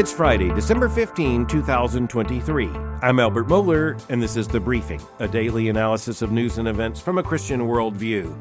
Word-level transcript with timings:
It's 0.00 0.10
Friday, 0.10 0.48
December 0.54 0.88
15, 0.88 1.44
2023. 1.44 2.68
I'm 3.02 3.20
Albert 3.20 3.48
Mohler, 3.48 4.02
and 4.08 4.22
this 4.22 4.34
is 4.34 4.48
The 4.48 4.58
Briefing, 4.58 5.02
a 5.18 5.28
daily 5.28 5.68
analysis 5.68 6.22
of 6.22 6.32
news 6.32 6.56
and 6.56 6.66
events 6.66 7.02
from 7.02 7.18
a 7.18 7.22
Christian 7.22 7.60
worldview. 7.60 8.34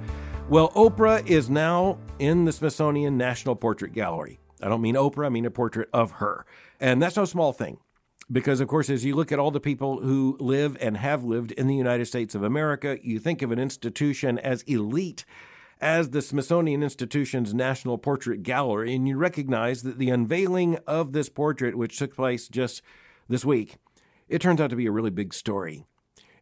Well, 0.47 0.69
Oprah 0.69 1.27
is 1.27 1.49
now 1.49 1.97
in 2.17 2.45
the 2.45 2.53
Smithsonian 2.53 3.17
National 3.17 3.57
Portrait 3.57 3.91
Gallery. 3.91 4.39
I 4.63 4.69
don't 4.69 4.79
mean 4.79 4.95
Oprah, 4.95 5.25
I 5.25 5.29
mean 5.29 5.45
a 5.45 5.51
portrait 5.51 5.89
of 5.91 6.11
her. 6.11 6.45
And 6.79 7.01
that's 7.01 7.17
no 7.17 7.25
small 7.25 7.51
thing. 7.51 7.79
Because, 8.31 8.61
of 8.61 8.69
course, 8.69 8.89
as 8.89 9.03
you 9.03 9.13
look 9.13 9.33
at 9.33 9.39
all 9.39 9.51
the 9.51 9.59
people 9.59 9.99
who 9.99 10.37
live 10.39 10.77
and 10.79 10.95
have 10.95 11.25
lived 11.25 11.51
in 11.51 11.67
the 11.67 11.75
United 11.75 12.05
States 12.05 12.35
of 12.35 12.43
America, 12.43 12.99
you 13.03 13.19
think 13.19 13.41
of 13.41 13.51
an 13.51 13.59
institution 13.59 14.39
as 14.39 14.61
elite 14.61 15.25
as 15.81 16.09
the 16.09 16.21
Smithsonian 16.21 16.83
Institution's 16.83 17.53
National 17.53 17.97
Portrait 17.97 18.43
Gallery, 18.43 18.93
and 18.93 19.07
you 19.07 19.17
recognize 19.17 19.83
that 19.83 19.97
the 19.97 20.09
unveiling 20.09 20.77
of 20.85 21.13
this 21.13 21.29
portrait, 21.29 21.77
which 21.77 21.97
took 21.97 22.15
place 22.15 22.47
just 22.47 22.81
this 23.27 23.45
week, 23.45 23.77
it 24.27 24.41
turns 24.41 24.59
out 24.59 24.69
to 24.69 24.75
be 24.75 24.87
a 24.87 24.91
really 24.91 25.09
big 25.09 25.33
story. 25.33 25.85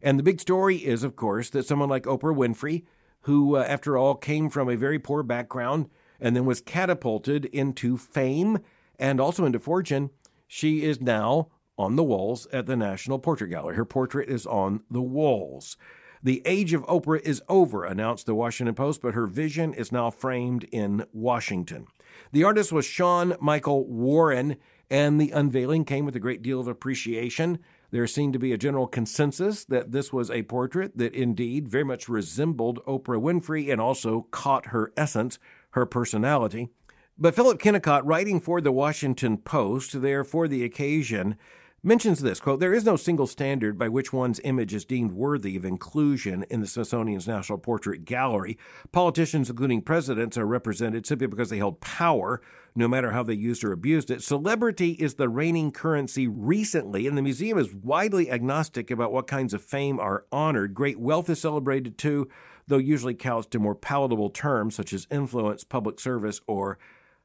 And 0.02 0.18
the 0.18 0.24
big 0.24 0.40
story 0.40 0.76
is, 0.76 1.02
of 1.02 1.16
course, 1.16 1.50
that 1.50 1.66
someone 1.66 1.88
like 1.88 2.04
Oprah 2.04 2.36
Winfrey, 2.36 2.84
who, 3.22 3.56
uh, 3.56 3.64
after 3.66 3.96
all, 3.96 4.14
came 4.14 4.50
from 4.50 4.68
a 4.68 4.76
very 4.76 4.98
poor 4.98 5.22
background 5.22 5.88
and 6.20 6.34
then 6.34 6.44
was 6.44 6.60
catapulted 6.60 7.44
into 7.46 7.96
fame 7.96 8.58
and 8.98 9.20
also 9.20 9.44
into 9.44 9.60
fortune, 9.60 10.10
she 10.46 10.82
is 10.82 11.00
now 11.00 11.48
on 11.76 11.94
the 11.96 12.02
walls 12.02 12.46
at 12.52 12.66
the 12.66 12.76
National 12.76 13.18
Portrait 13.18 13.48
Gallery. 13.48 13.76
Her 13.76 13.84
portrait 13.84 14.28
is 14.28 14.46
on 14.46 14.82
the 14.90 15.02
walls. 15.02 15.76
The 16.22 16.42
age 16.44 16.72
of 16.72 16.84
Oprah 16.86 17.20
is 17.20 17.42
over, 17.48 17.84
announced 17.84 18.26
the 18.26 18.34
Washington 18.34 18.74
Post, 18.74 19.02
but 19.02 19.14
her 19.14 19.26
vision 19.26 19.72
is 19.72 19.92
now 19.92 20.10
framed 20.10 20.64
in 20.72 21.04
Washington. 21.12 21.86
The 22.32 22.44
artist 22.44 22.72
was 22.72 22.84
Shawn 22.84 23.36
Michael 23.40 23.86
Warren, 23.86 24.56
and 24.90 25.20
the 25.20 25.30
unveiling 25.30 25.84
came 25.84 26.04
with 26.04 26.16
a 26.16 26.20
great 26.20 26.42
deal 26.42 26.60
of 26.60 26.66
appreciation. 26.66 27.58
There 27.90 28.06
seemed 28.06 28.32
to 28.32 28.38
be 28.38 28.52
a 28.52 28.58
general 28.58 28.86
consensus 28.86 29.64
that 29.66 29.92
this 29.92 30.12
was 30.12 30.30
a 30.30 30.42
portrait 30.42 30.98
that 30.98 31.14
indeed 31.14 31.68
very 31.68 31.84
much 31.84 32.08
resembled 32.08 32.84
Oprah 32.86 33.20
Winfrey 33.20 33.70
and 33.70 33.80
also 33.80 34.26
caught 34.30 34.66
her 34.66 34.92
essence, 34.96 35.38
her 35.70 35.86
personality. 35.86 36.68
But 37.16 37.34
Philip 37.34 37.58
Kennicott, 37.58 38.04
writing 38.04 38.40
for 38.40 38.60
the 38.60 38.72
Washington 38.72 39.38
Post, 39.38 40.02
there 40.02 40.22
for 40.22 40.48
the 40.48 40.64
occasion, 40.64 41.36
mentions 41.82 42.20
this 42.20 42.40
quote 42.40 42.58
there 42.58 42.74
is 42.74 42.84
no 42.84 42.96
single 42.96 43.26
standard 43.26 43.78
by 43.78 43.88
which 43.88 44.12
one's 44.12 44.40
image 44.42 44.74
is 44.74 44.84
deemed 44.84 45.12
worthy 45.12 45.54
of 45.54 45.64
inclusion 45.64 46.44
in 46.50 46.60
the 46.60 46.66
smithsonian's 46.66 47.28
national 47.28 47.58
portrait 47.58 48.04
gallery. 48.04 48.58
Politicians 48.90 49.48
including 49.48 49.80
presidents 49.80 50.36
are 50.36 50.46
represented 50.46 51.06
simply 51.06 51.28
because 51.28 51.50
they 51.50 51.58
held 51.58 51.80
power 51.80 52.40
no 52.74 52.88
matter 52.88 53.12
how 53.12 53.22
they 53.22 53.34
used 53.34 53.62
or 53.62 53.72
abused 53.72 54.10
it. 54.10 54.22
Celebrity 54.22 54.92
is 54.92 55.14
the 55.14 55.28
reigning 55.28 55.70
currency 55.70 56.26
recently 56.26 57.06
and 57.06 57.16
the 57.16 57.22
museum 57.22 57.58
is 57.58 57.72
widely 57.72 58.28
agnostic 58.30 58.90
about 58.90 59.12
what 59.12 59.28
kinds 59.28 59.54
of 59.54 59.62
fame 59.62 60.00
are 60.00 60.24
honored. 60.32 60.74
Great 60.74 60.98
wealth 60.98 61.30
is 61.30 61.40
celebrated 61.40 61.96
too 61.96 62.28
though 62.66 62.78
usually 62.78 63.14
couched 63.14 63.54
in 63.54 63.62
more 63.62 63.74
palatable 63.74 64.30
terms 64.30 64.74
such 64.74 64.92
as 64.92 65.06
influence 65.10 65.62
public 65.62 66.00
service 66.00 66.40
or 66.46 66.76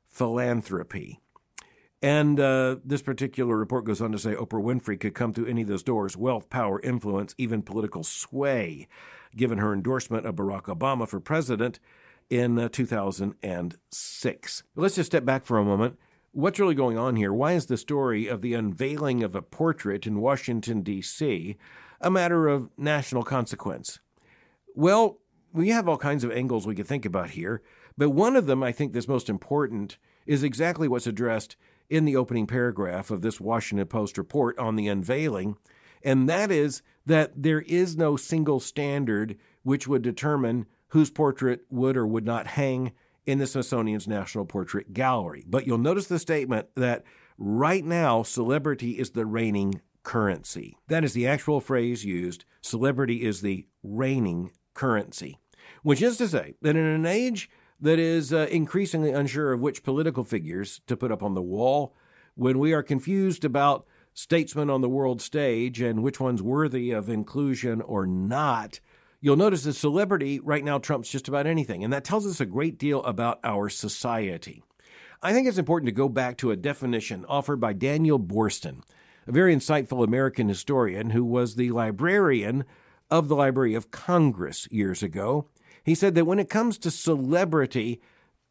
philanthropy 0.08 1.20
and 2.04 2.38
uh, 2.38 2.76
this 2.84 3.02
particular 3.02 3.56
report 3.56 3.86
goes 3.86 4.02
on 4.02 4.12
to 4.12 4.20
say 4.20 4.36
Oprah 4.36 4.62
Winfrey 4.62 5.00
could 5.00 5.16
come 5.16 5.34
through 5.34 5.48
any 5.48 5.62
of 5.62 5.70
those 5.70 5.84
doors 5.84 6.18
wealth, 6.18 6.50
power, 6.50 6.82
influence, 6.82 7.34
even 7.38 7.62
political 7.62 8.04
sway, 8.04 8.90
given 9.36 9.58
her 9.58 9.74
endorsement 9.74 10.26
of 10.26 10.36
Barack 10.36 10.64
Obama 10.64 11.08
for 11.08 11.22
president 11.22 11.80
in 12.30 12.60
uh, 12.60 12.68
2006. 12.68 14.64
Let's 14.76 14.96
just 14.96 15.10
step 15.10 15.24
back 15.24 15.46
for 15.46 15.58
a 15.58 15.64
moment. 15.64 15.98
What's 16.34 16.60
really 16.60 16.76
going 16.76 16.98
on 16.98 17.16
here? 17.16 17.32
Why 17.32 17.54
is 17.54 17.68
the 17.68 17.78
story 17.78 18.28
of 18.28 18.42
the 18.42 18.54
unveiling 18.54 19.24
of 19.24 19.34
a 19.34 19.42
portrait 19.42 20.06
in 20.06 20.20
Washington, 20.20 20.82
D.C., 20.82 21.56
a 22.02 22.12
matter 22.12 22.50
of 22.50 22.70
national 22.78 23.24
consequence? 23.24 24.00
Well, 24.76 25.20
we 25.54 25.70
have 25.70 25.88
all 25.88 25.98
kinds 25.98 26.26
of 26.26 26.32
angles 26.32 26.68
we 26.68 26.76
could 26.76 26.88
think 26.88 27.06
about 27.06 27.30
here, 27.30 27.62
but 27.98 28.10
one 28.10 28.36
of 28.36 28.46
them 28.46 28.62
I 28.62 28.74
think 28.74 28.92
that's 28.92 29.08
most 29.08 29.30
important 29.30 29.98
is 30.26 30.44
exactly 30.44 30.88
what's 30.88 31.08
addressed 31.08 31.56
in 31.94 32.06
the 32.06 32.16
opening 32.16 32.48
paragraph 32.48 33.12
of 33.12 33.22
this 33.22 33.40
Washington 33.40 33.86
Post 33.86 34.18
report 34.18 34.58
on 34.58 34.76
the 34.76 34.88
unveiling, 34.88 35.56
and 36.04 36.28
that 36.28 36.52
is 36.52 36.82
that 37.06 37.32
there 37.36 37.62
is 37.62 37.96
no 37.96 38.18
single 38.18 38.60
standard 38.60 39.38
which 39.62 39.88
would 39.88 40.02
determine 40.02 40.66
whose 40.88 41.12
portrait 41.12 41.62
would 41.70 41.96
or 41.96 42.08
would 42.08 42.26
not 42.26 42.48
hang 42.48 42.94
in 43.28 43.38
the 43.38 43.46
Smithsonian's 43.46 44.08
National 44.08 44.44
Portrait 44.44 44.92
Gallery. 44.92 45.46
But 45.48 45.68
you'll 45.68 45.78
notice 45.78 46.08
the 46.08 46.18
statement 46.18 46.68
that 46.76 47.04
right 47.38 47.86
now 47.86 48.24
celebrity 48.24 48.98
is 48.98 49.12
the 49.12 49.28
reigning 49.28 49.80
currency. 50.02 50.76
That 50.88 51.04
is 51.04 51.14
the 51.14 51.28
actual 51.28 51.62
phrase 51.62 52.04
used. 52.04 52.44
Celebrity 52.62 53.24
is 53.24 53.42
the 53.42 53.68
reigning 53.84 54.50
currency, 54.74 55.38
which 55.84 56.02
is 56.02 56.18
to 56.18 56.28
say 56.28 56.56
that 56.64 56.76
in 56.76 56.86
an 56.88 57.06
age 57.06 57.52
that 57.80 58.00
is 58.00 58.34
uh, 58.34 58.48
increasingly 58.50 59.12
unsure 59.12 59.54
of 59.54 59.60
which 59.60 59.84
political 59.84 60.24
figures 60.24 60.82
to 60.88 60.98
put 60.98 61.12
up 61.12 61.24
on 61.24 61.34
the 61.34 61.42
wall, 61.42 61.96
when 62.36 62.60
we 62.60 62.74
are 62.74 62.84
confused 62.84 63.46
about 63.46 63.86
statesmen 64.14 64.70
on 64.70 64.82
the 64.82 64.90
world 64.90 65.22
stage 65.22 65.82
and 65.82 66.04
which 66.04 66.20
one's 66.20 66.42
worthy 66.42 66.92
of 66.92 67.10
inclusion 67.10 67.82
or 67.82 68.06
not, 68.06 68.80
you'll 69.22 69.36
notice 69.36 69.64
that 69.64 69.74
celebrity 69.74 70.40
right 70.40 70.64
now 70.64 70.78
trumps 70.78 71.10
just 71.10 71.28
about 71.28 71.48
anything. 71.48 71.84
And 71.84 71.92
that 71.94 72.04
tells 72.04 72.28
us 72.28 72.40
a 72.40 72.46
great 72.46 72.78
deal 72.78 73.04
about 73.04 73.40
our 73.44 73.70
society. 73.70 74.64
I 75.22 75.32
think 75.32 75.48
it's 75.48 75.58
important 75.58 75.88
to 75.88 75.94
go 75.94 76.10
back 76.10 76.38
to 76.38 76.52
a 76.52 76.58
definition 76.58 77.26
offered 77.28 77.60
by 77.60 77.74
Daniel 77.74 78.20
Boorstin, 78.20 78.82
a 79.26 79.32
very 79.32 79.56
insightful 79.56 80.04
American 80.04 80.50
historian 80.50 81.12
who 81.12 81.24
was 81.24 81.56
the 81.56 81.72
librarian 81.72 82.66
of 83.10 83.30
the 83.30 83.36
Library 83.36 83.74
of 83.74 83.92
Congress 83.92 84.68
years 84.70 85.02
ago. 85.02 85.48
He 85.84 85.96
said 85.96 86.16
that 86.16 86.26
when 86.26 86.40
it 86.40 86.50
comes 86.50 86.78
to 86.80 86.92
celebrity, 86.92 88.02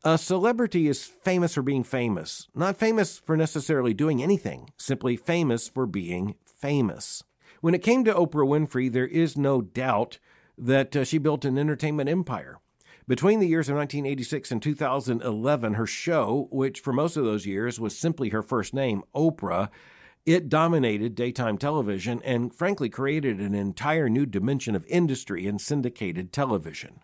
a 0.05 0.19
celebrity 0.19 0.87
is 0.87 1.05
famous 1.05 1.55
for 1.55 1.63
being 1.63 1.83
famous, 1.83 2.49
not 2.55 2.77
famous 2.77 3.19
for 3.19 3.37
necessarily 3.37 3.95
doing 3.95 4.23
anything, 4.23 4.71
simply 4.77 5.17
famous 5.17 5.67
for 5.67 5.87
being 5.87 6.35
famous. 6.45 7.25
When 7.63 7.75
it 7.75 7.83
came 7.83 8.05
to 8.05 8.13
Oprah 8.13 8.47
Winfrey, 8.47 8.93
there 8.93 9.07
is 9.07 9.37
no 9.37 9.63
doubt 9.63 10.19
that 10.59 10.95
uh, 10.95 11.05
she 11.05 11.19
built 11.19 11.45
an 11.45 11.57
entertainment 11.57 12.11
empire. 12.11 12.59
Between 13.09 13.41
the 13.41 13.49
years 13.49 13.69
of 13.69 13.77
1986 13.77 14.53
and 14.53 14.63
2011, 14.63 15.75
her 15.75 15.87
show, 15.87 16.49
which 16.51 16.81
for 16.81 16.93
most 16.93 17.17
of 17.17 17.25
those 17.25 17.47
years 17.47 17.81
was 17.81 17.97
simply 17.97 18.29
her 18.29 18.43
first 18.43 18.75
name, 18.75 19.03
Oprah, 19.15 19.71
it 20.27 20.49
dominated 20.49 21.15
daytime 21.15 21.59
television 21.59 22.21
and 22.25 22.55
frankly 22.55 22.89
created 22.89 23.41
an 23.41 23.55
entire 23.55 24.09
new 24.09 24.27
dimension 24.27 24.77
of 24.77 24.87
industry 24.87 25.47
in 25.47 25.59
syndicated 25.59 26.33
television. 26.33 27.01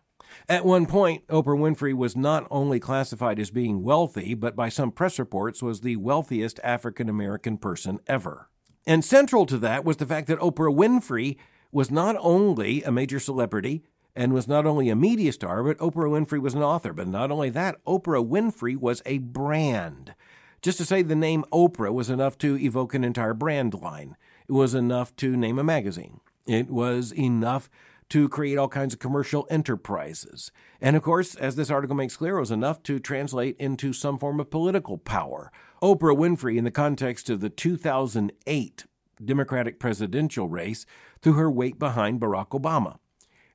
At 0.49 0.65
one 0.65 0.87
point, 0.87 1.27
Oprah 1.29 1.59
Winfrey 1.59 1.95
was 1.95 2.17
not 2.17 2.47
only 2.51 2.81
classified 2.81 3.39
as 3.39 3.51
being 3.51 3.83
wealthy, 3.83 4.35
but 4.35 4.57
by 4.57 4.69
some 4.69 4.91
press 4.91 5.19
reports 5.19 5.63
was 5.63 5.81
the 5.81 5.97
wealthiest 5.97 6.61
African 6.63 7.09
American 7.09 7.59
person 7.59 8.01
ever. 8.07 8.49
And 8.87 9.05
central 9.05 9.45
to 9.47 9.59
that 9.59 9.85
was 9.85 9.99
the 9.99 10.07
fact 10.07 10.29
that 10.29 10.41
Oprah 10.41 10.75
Winfrey 10.75 11.37
was 11.71 11.91
not 11.91 12.17
only 12.19 12.83
a 12.83 12.91
major 12.91 13.21
celebrity 13.21 13.85
and 14.17 14.33
was 14.33 14.49
not 14.49 14.67
only 14.67 14.89
a 14.89 14.97
media 14.97 15.33
star, 15.33 15.63
but 15.63 15.79
Oprah 15.79 16.11
Winfrey 16.11 16.41
was 16.41 16.55
an 16.55 16.63
author. 16.63 16.93
But 16.93 17.07
not 17.07 17.31
only 17.31 17.51
that, 17.51 17.85
Oprah 17.85 18.27
Winfrey 18.27 18.77
was 18.77 19.03
a 19.05 19.19
brand. 19.19 20.15
Just 20.61 20.79
to 20.79 20.85
say 20.85 21.03
the 21.03 21.15
name 21.15 21.45
Oprah 21.53 21.93
was 21.93 22.11
enough 22.11 22.37
to 22.39 22.59
evoke 22.59 22.95
an 22.95 23.05
entire 23.05 23.35
brand 23.35 23.75
line. 23.75 24.17
It 24.49 24.53
was 24.53 24.75
enough 24.75 25.15
to 25.17 25.37
name 25.37 25.59
a 25.59 25.65
magazine. 25.65 26.21
It 26.47 26.71
was 26.71 27.13
enough 27.13 27.69
to 28.11 28.29
create 28.29 28.57
all 28.57 28.69
kinds 28.69 28.95
of 28.95 29.01
commercial 29.01 29.47
enterprises. 29.51 30.51
And 30.81 30.97
of 30.97 31.03
course, 31.03 31.35
as 31.35 31.57
this 31.57 31.71
article 31.71 31.97
makes 31.97 32.17
clear, 32.17 32.37
it 32.37 32.41
was 32.41 32.51
enough 32.51 32.83
to 32.85 32.99
translate 32.99 33.57
into 33.59 33.93
some 33.93 34.19
form 34.19 34.41
of 34.41 34.51
political 34.51 34.99
power. 34.99 35.53
Oprah 35.83 36.17
Winfrey, 36.17 36.57
in 36.57 36.65
the 36.65 36.71
context 36.71 37.29
of 37.31 37.41
the 37.41 37.51
2008 37.51 38.87
Democratic 39.25 39.79
presidential 39.79 40.49
race, 40.49 40.87
threw 41.21 41.35
her 41.35 41.51
weight 41.51 41.79
behind 41.79 42.21
Barack 42.21 42.49
Obama. 42.49 42.99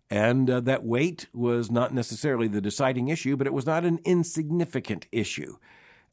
And 0.09 0.49
uh, 0.49 0.59
that 0.61 0.83
weight 0.83 1.27
was 1.33 1.71
not 1.71 1.93
necessarily 1.93 2.47
the 2.47 2.61
deciding 2.61 3.07
issue, 3.07 3.35
but 3.35 3.47
it 3.47 3.53
was 3.53 3.65
not 3.65 3.85
an 3.85 3.99
insignificant 4.03 5.07
issue. 5.11 5.57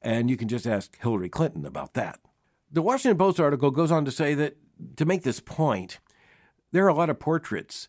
And 0.00 0.30
you 0.30 0.36
can 0.36 0.48
just 0.48 0.66
ask 0.66 0.98
Hillary 1.00 1.28
Clinton 1.28 1.66
about 1.66 1.94
that. 1.94 2.20
The 2.72 2.82
Washington 2.82 3.18
Post 3.18 3.40
article 3.40 3.70
goes 3.70 3.90
on 3.90 4.04
to 4.04 4.10
say 4.10 4.34
that 4.34 4.56
to 4.96 5.04
make 5.04 5.22
this 5.22 5.40
point, 5.40 5.98
there 6.72 6.84
are 6.86 6.88
a 6.88 6.94
lot 6.94 7.10
of 7.10 7.18
portraits 7.18 7.88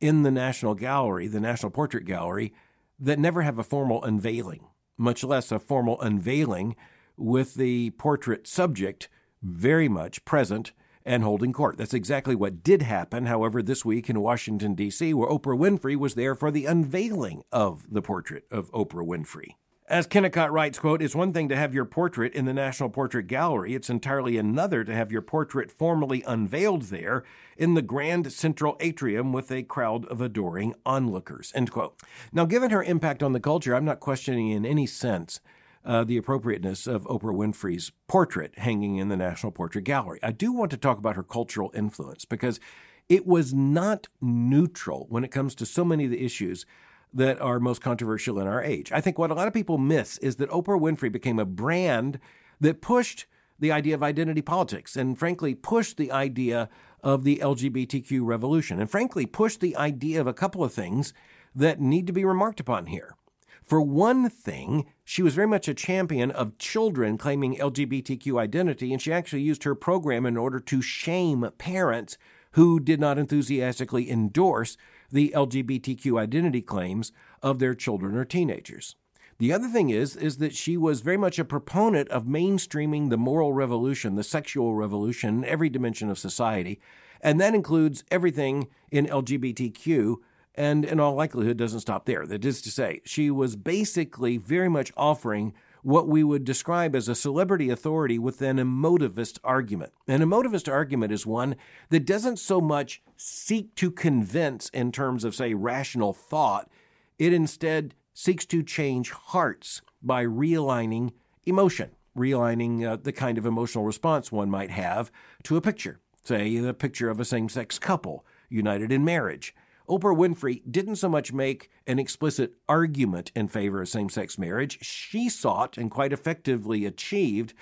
in 0.00 0.22
the 0.22 0.30
National 0.30 0.74
Gallery, 0.74 1.26
the 1.26 1.40
National 1.40 1.70
Portrait 1.70 2.04
Gallery, 2.04 2.52
that 2.98 3.18
never 3.18 3.42
have 3.42 3.58
a 3.58 3.64
formal 3.64 4.02
unveiling, 4.04 4.66
much 4.96 5.24
less 5.24 5.50
a 5.52 5.58
formal 5.58 6.00
unveiling 6.00 6.76
with 7.16 7.54
the 7.54 7.90
portrait 7.90 8.46
subject 8.46 9.08
very 9.42 9.88
much 9.88 10.24
present 10.24 10.72
and 11.04 11.22
holding 11.22 11.52
court. 11.52 11.78
That's 11.78 11.94
exactly 11.94 12.34
what 12.34 12.62
did 12.62 12.82
happen, 12.82 13.26
however, 13.26 13.62
this 13.62 13.84
week 13.84 14.10
in 14.10 14.20
Washington, 14.20 14.74
D.C., 14.74 15.14
where 15.14 15.28
Oprah 15.28 15.58
Winfrey 15.58 15.96
was 15.96 16.14
there 16.14 16.34
for 16.34 16.50
the 16.50 16.66
unveiling 16.66 17.42
of 17.50 17.86
the 17.90 18.02
portrait 18.02 18.44
of 18.50 18.70
Oprah 18.72 19.06
Winfrey. 19.06 19.54
As 19.90 20.06
Kennicott 20.06 20.52
writes, 20.52 20.78
quote, 20.78 21.02
it's 21.02 21.16
one 21.16 21.32
thing 21.32 21.48
to 21.48 21.56
have 21.56 21.74
your 21.74 21.84
portrait 21.84 22.32
in 22.32 22.44
the 22.44 22.54
National 22.54 22.88
Portrait 22.88 23.26
Gallery. 23.26 23.74
It's 23.74 23.90
entirely 23.90 24.36
another 24.36 24.84
to 24.84 24.94
have 24.94 25.10
your 25.10 25.20
portrait 25.20 25.68
formally 25.72 26.22
unveiled 26.28 26.82
there 26.82 27.24
in 27.56 27.74
the 27.74 27.82
grand 27.82 28.32
central 28.32 28.76
atrium 28.78 29.32
with 29.32 29.50
a 29.50 29.64
crowd 29.64 30.04
of 30.04 30.20
adoring 30.20 30.76
onlookers, 30.86 31.50
end 31.56 31.72
quote. 31.72 32.00
Now, 32.32 32.44
given 32.44 32.70
her 32.70 32.84
impact 32.84 33.20
on 33.20 33.32
the 33.32 33.40
culture, 33.40 33.74
I'm 33.74 33.84
not 33.84 33.98
questioning 33.98 34.52
in 34.52 34.64
any 34.64 34.86
sense 34.86 35.40
uh, 35.84 36.04
the 36.04 36.18
appropriateness 36.18 36.86
of 36.86 37.02
Oprah 37.06 37.34
Winfrey's 37.34 37.90
portrait 38.06 38.60
hanging 38.60 38.98
in 38.98 39.08
the 39.08 39.16
National 39.16 39.50
Portrait 39.50 39.82
Gallery. 39.82 40.20
I 40.22 40.30
do 40.30 40.52
want 40.52 40.70
to 40.70 40.76
talk 40.76 40.98
about 40.98 41.16
her 41.16 41.24
cultural 41.24 41.72
influence 41.74 42.24
because 42.24 42.60
it 43.08 43.26
was 43.26 43.52
not 43.52 44.06
neutral 44.20 45.08
when 45.08 45.24
it 45.24 45.32
comes 45.32 45.56
to 45.56 45.66
so 45.66 45.84
many 45.84 46.04
of 46.04 46.12
the 46.12 46.24
issues 46.24 46.64
that 47.12 47.40
are 47.40 47.58
most 47.58 47.80
controversial 47.80 48.38
in 48.38 48.46
our 48.46 48.62
age. 48.62 48.92
I 48.92 49.00
think 49.00 49.18
what 49.18 49.30
a 49.30 49.34
lot 49.34 49.48
of 49.48 49.54
people 49.54 49.78
miss 49.78 50.18
is 50.18 50.36
that 50.36 50.50
Oprah 50.50 50.80
Winfrey 50.80 51.10
became 51.10 51.38
a 51.38 51.44
brand 51.44 52.20
that 52.60 52.80
pushed 52.80 53.26
the 53.58 53.72
idea 53.72 53.94
of 53.94 54.02
identity 54.02 54.42
politics 54.42 54.96
and, 54.96 55.18
frankly, 55.18 55.54
pushed 55.54 55.96
the 55.96 56.10
idea 56.10 56.68
of 57.02 57.24
the 57.24 57.36
LGBTQ 57.36 58.20
revolution 58.24 58.80
and, 58.80 58.90
frankly, 58.90 59.26
pushed 59.26 59.60
the 59.60 59.76
idea 59.76 60.20
of 60.20 60.26
a 60.26 60.34
couple 60.34 60.64
of 60.64 60.72
things 60.72 61.12
that 61.54 61.80
need 61.80 62.06
to 62.06 62.12
be 62.12 62.24
remarked 62.24 62.60
upon 62.60 62.86
here. 62.86 63.14
For 63.62 63.80
one 63.80 64.28
thing, 64.28 64.86
she 65.04 65.22
was 65.22 65.34
very 65.34 65.46
much 65.46 65.68
a 65.68 65.74
champion 65.74 66.30
of 66.30 66.58
children 66.58 67.18
claiming 67.18 67.56
LGBTQ 67.56 68.38
identity, 68.38 68.92
and 68.92 69.00
she 69.00 69.12
actually 69.12 69.42
used 69.42 69.64
her 69.64 69.74
program 69.74 70.26
in 70.26 70.36
order 70.36 70.58
to 70.58 70.82
shame 70.82 71.48
parents 71.58 72.18
who 72.52 72.80
did 72.80 72.98
not 72.98 73.18
enthusiastically 73.18 74.10
endorse 74.10 74.76
the 75.10 75.32
LGBTQ 75.34 76.18
identity 76.18 76.62
claims 76.62 77.12
of 77.42 77.58
their 77.58 77.74
children 77.74 78.16
or 78.16 78.24
teenagers. 78.24 78.96
The 79.38 79.52
other 79.52 79.68
thing 79.68 79.88
is 79.88 80.16
is 80.16 80.36
that 80.36 80.54
she 80.54 80.76
was 80.76 81.00
very 81.00 81.16
much 81.16 81.38
a 81.38 81.44
proponent 81.44 82.10
of 82.10 82.24
mainstreaming 82.24 83.08
the 83.08 83.16
moral 83.16 83.54
revolution, 83.54 84.16
the 84.16 84.22
sexual 84.22 84.74
revolution 84.74 85.38
in 85.38 85.44
every 85.46 85.70
dimension 85.70 86.10
of 86.10 86.18
society, 86.18 86.78
and 87.22 87.40
that 87.40 87.54
includes 87.54 88.04
everything 88.10 88.68
in 88.90 89.06
LGBTQ 89.06 90.16
and 90.54 90.84
in 90.84 91.00
all 91.00 91.14
likelihood 91.14 91.56
doesn't 91.56 91.80
stop 91.80 92.04
there. 92.04 92.26
That 92.26 92.44
is 92.44 92.60
to 92.62 92.70
say, 92.70 93.00
she 93.04 93.30
was 93.30 93.56
basically 93.56 94.36
very 94.36 94.68
much 94.68 94.92
offering 94.96 95.54
what 95.82 96.08
we 96.08 96.22
would 96.22 96.44
describe 96.44 96.94
as 96.94 97.08
a 97.08 97.14
celebrity 97.14 97.70
authority 97.70 98.18
with 98.18 98.42
an 98.42 98.58
emotivist 98.58 99.38
argument. 99.44 99.92
An 100.06 100.20
emotivist 100.20 100.70
argument 100.70 101.12
is 101.12 101.26
one 101.26 101.56
that 101.88 102.06
doesn't 102.06 102.38
so 102.38 102.60
much 102.60 103.02
seek 103.16 103.74
to 103.76 103.90
convince 103.90 104.68
in 104.70 104.92
terms 104.92 105.24
of, 105.24 105.34
say, 105.34 105.54
rational 105.54 106.12
thought, 106.12 106.70
it 107.18 107.32
instead 107.32 107.94
seeks 108.14 108.44
to 108.46 108.62
change 108.62 109.10
hearts 109.10 109.82
by 110.02 110.24
realigning 110.24 111.12
emotion, 111.44 111.90
realigning 112.16 112.84
uh, 112.84 112.96
the 112.96 113.12
kind 113.12 113.38
of 113.38 113.46
emotional 113.46 113.84
response 113.84 114.32
one 114.32 114.50
might 114.50 114.70
have 114.70 115.10
to 115.42 115.56
a 115.56 115.60
picture, 115.60 116.00
say, 116.24 116.58
the 116.58 116.74
picture 116.74 117.10
of 117.10 117.20
a 117.20 117.24
same 117.24 117.48
sex 117.48 117.78
couple 117.78 118.24
united 118.48 118.90
in 118.92 119.04
marriage. 119.04 119.54
Oprah 119.90 120.16
Winfrey 120.16 120.62
didn't 120.70 120.96
so 120.96 121.08
much 121.08 121.32
make 121.32 121.68
an 121.84 121.98
explicit 121.98 122.54
argument 122.68 123.32
in 123.34 123.48
favor 123.48 123.82
of 123.82 123.88
same 123.88 124.08
sex 124.08 124.38
marriage. 124.38 124.78
She 124.82 125.28
sought 125.28 125.76
and 125.76 125.90
quite 125.90 126.12
effectively 126.12 126.86
achieved 126.86 127.54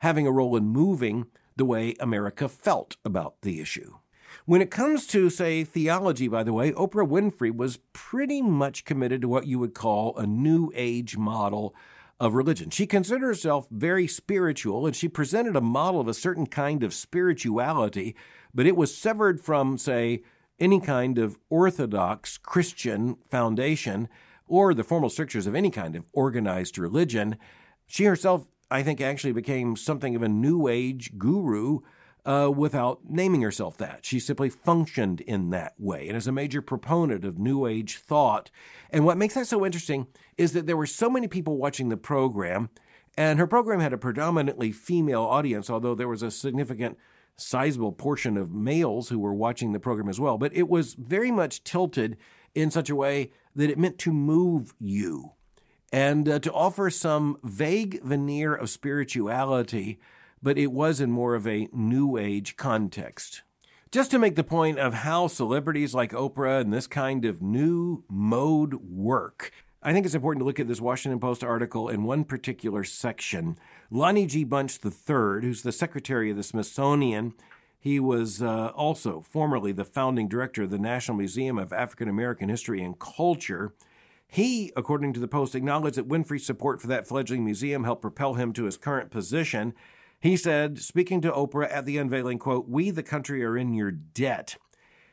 having 0.00 0.26
a 0.26 0.32
role 0.32 0.54
in 0.54 0.64
moving 0.64 1.26
the 1.56 1.64
way 1.64 1.94
America 1.98 2.46
felt 2.46 2.96
about 3.06 3.40
the 3.40 3.58
issue. 3.58 3.94
When 4.44 4.60
it 4.60 4.70
comes 4.70 5.06
to, 5.08 5.30
say, 5.30 5.64
theology, 5.64 6.28
by 6.28 6.42
the 6.42 6.52
way, 6.52 6.72
Oprah 6.72 7.08
Winfrey 7.08 7.54
was 7.54 7.78
pretty 7.94 8.42
much 8.42 8.84
committed 8.84 9.22
to 9.22 9.28
what 9.28 9.46
you 9.46 9.58
would 9.58 9.74
call 9.74 10.14
a 10.16 10.26
New 10.26 10.70
Age 10.74 11.16
model 11.16 11.74
of 12.20 12.34
religion. 12.34 12.68
She 12.68 12.86
considered 12.86 13.26
herself 13.26 13.66
very 13.70 14.06
spiritual, 14.06 14.86
and 14.86 14.94
she 14.94 15.08
presented 15.08 15.56
a 15.56 15.62
model 15.62 16.00
of 16.00 16.08
a 16.08 16.14
certain 16.14 16.46
kind 16.46 16.82
of 16.82 16.92
spirituality, 16.92 18.14
but 18.54 18.66
it 18.66 18.76
was 18.76 18.94
severed 18.94 19.40
from, 19.40 19.78
say, 19.78 20.22
any 20.62 20.78
kind 20.78 21.18
of 21.18 21.38
orthodox 21.50 22.38
Christian 22.38 23.16
foundation 23.28 24.08
or 24.46 24.72
the 24.72 24.84
formal 24.84 25.10
strictures 25.10 25.48
of 25.48 25.56
any 25.56 25.70
kind 25.70 25.96
of 25.96 26.04
organized 26.12 26.78
religion. 26.78 27.36
She 27.88 28.04
herself, 28.04 28.46
I 28.70 28.84
think, 28.84 29.00
actually 29.00 29.32
became 29.32 29.74
something 29.74 30.14
of 30.14 30.22
a 30.22 30.28
New 30.28 30.68
Age 30.68 31.18
guru 31.18 31.80
uh, 32.24 32.48
without 32.54 33.00
naming 33.08 33.42
herself 33.42 33.76
that. 33.78 34.04
She 34.04 34.20
simply 34.20 34.50
functioned 34.50 35.20
in 35.22 35.50
that 35.50 35.74
way 35.78 36.06
and 36.06 36.16
is 36.16 36.28
a 36.28 36.32
major 36.32 36.62
proponent 36.62 37.24
of 37.24 37.40
New 37.40 37.66
Age 37.66 37.98
thought. 37.98 38.52
And 38.90 39.04
what 39.04 39.18
makes 39.18 39.34
that 39.34 39.48
so 39.48 39.66
interesting 39.66 40.06
is 40.38 40.52
that 40.52 40.68
there 40.68 40.76
were 40.76 40.86
so 40.86 41.10
many 41.10 41.26
people 41.26 41.56
watching 41.56 41.88
the 41.88 41.96
program, 41.96 42.70
and 43.16 43.40
her 43.40 43.48
program 43.48 43.80
had 43.80 43.92
a 43.92 43.98
predominantly 43.98 44.70
female 44.70 45.22
audience, 45.22 45.68
although 45.68 45.96
there 45.96 46.06
was 46.06 46.22
a 46.22 46.30
significant 46.30 46.98
sizable 47.36 47.92
portion 47.92 48.36
of 48.36 48.52
males 48.52 49.08
who 49.08 49.18
were 49.18 49.34
watching 49.34 49.72
the 49.72 49.80
program 49.80 50.08
as 50.08 50.20
well, 50.20 50.38
but 50.38 50.54
it 50.54 50.68
was 50.68 50.94
very 50.94 51.30
much 51.30 51.64
tilted 51.64 52.16
in 52.54 52.70
such 52.70 52.90
a 52.90 52.96
way 52.96 53.30
that 53.54 53.70
it 53.70 53.78
meant 53.78 53.98
to 53.98 54.12
move 54.12 54.74
you 54.78 55.32
and 55.92 56.28
uh, 56.28 56.38
to 56.38 56.52
offer 56.52 56.88
some 56.88 57.36
vague 57.42 58.02
veneer 58.02 58.54
of 58.54 58.70
spirituality, 58.70 59.98
but 60.42 60.56
it 60.56 60.72
was 60.72 61.00
in 61.00 61.10
more 61.10 61.34
of 61.34 61.46
a 61.46 61.68
new 61.72 62.16
age 62.16 62.56
context. 62.56 63.42
Just 63.90 64.10
to 64.10 64.18
make 64.18 64.36
the 64.36 64.44
point 64.44 64.78
of 64.78 64.94
how 64.94 65.26
celebrities 65.26 65.94
like 65.94 66.12
Oprah 66.12 66.62
and 66.62 66.72
this 66.72 66.86
kind 66.86 67.26
of 67.26 67.42
new 67.42 68.04
mode 68.08 68.74
work, 68.74 69.52
I 69.84 69.92
think 69.92 70.06
it's 70.06 70.14
important 70.14 70.42
to 70.42 70.44
look 70.44 70.60
at 70.60 70.68
this 70.68 70.80
Washington 70.80 71.18
Post 71.18 71.42
article 71.42 71.88
in 71.88 72.04
one 72.04 72.22
particular 72.24 72.84
section. 72.84 73.58
Lonnie 73.90 74.26
G. 74.26 74.44
Bunch 74.44 74.78
III, 74.84 75.40
who's 75.40 75.62
the 75.62 75.72
secretary 75.72 76.30
of 76.30 76.36
the 76.36 76.44
Smithsonian, 76.44 77.34
he 77.80 77.98
was 77.98 78.40
uh, 78.40 78.68
also 78.76 79.20
formerly 79.20 79.72
the 79.72 79.84
founding 79.84 80.28
director 80.28 80.62
of 80.62 80.70
the 80.70 80.78
National 80.78 81.16
Museum 81.18 81.58
of 81.58 81.72
African 81.72 82.08
American 82.08 82.48
History 82.48 82.80
and 82.80 82.96
Culture. 83.00 83.74
He, 84.28 84.72
according 84.76 85.14
to 85.14 85.20
the 85.20 85.26
Post, 85.26 85.56
acknowledged 85.56 85.96
that 85.96 86.08
Winfrey's 86.08 86.46
support 86.46 86.80
for 86.80 86.86
that 86.86 87.08
fledgling 87.08 87.44
museum 87.44 87.82
helped 87.82 88.02
propel 88.02 88.34
him 88.34 88.52
to 88.52 88.64
his 88.64 88.76
current 88.76 89.10
position. 89.10 89.74
He 90.20 90.36
said, 90.36 90.78
speaking 90.78 91.20
to 91.22 91.32
Oprah 91.32 91.68
at 91.72 91.86
the 91.86 91.98
unveiling, 91.98 92.38
quote, 92.38 92.68
We, 92.68 92.90
the 92.90 93.02
country, 93.02 93.44
are 93.44 93.58
in 93.58 93.74
your 93.74 93.90
debt. 93.90 94.56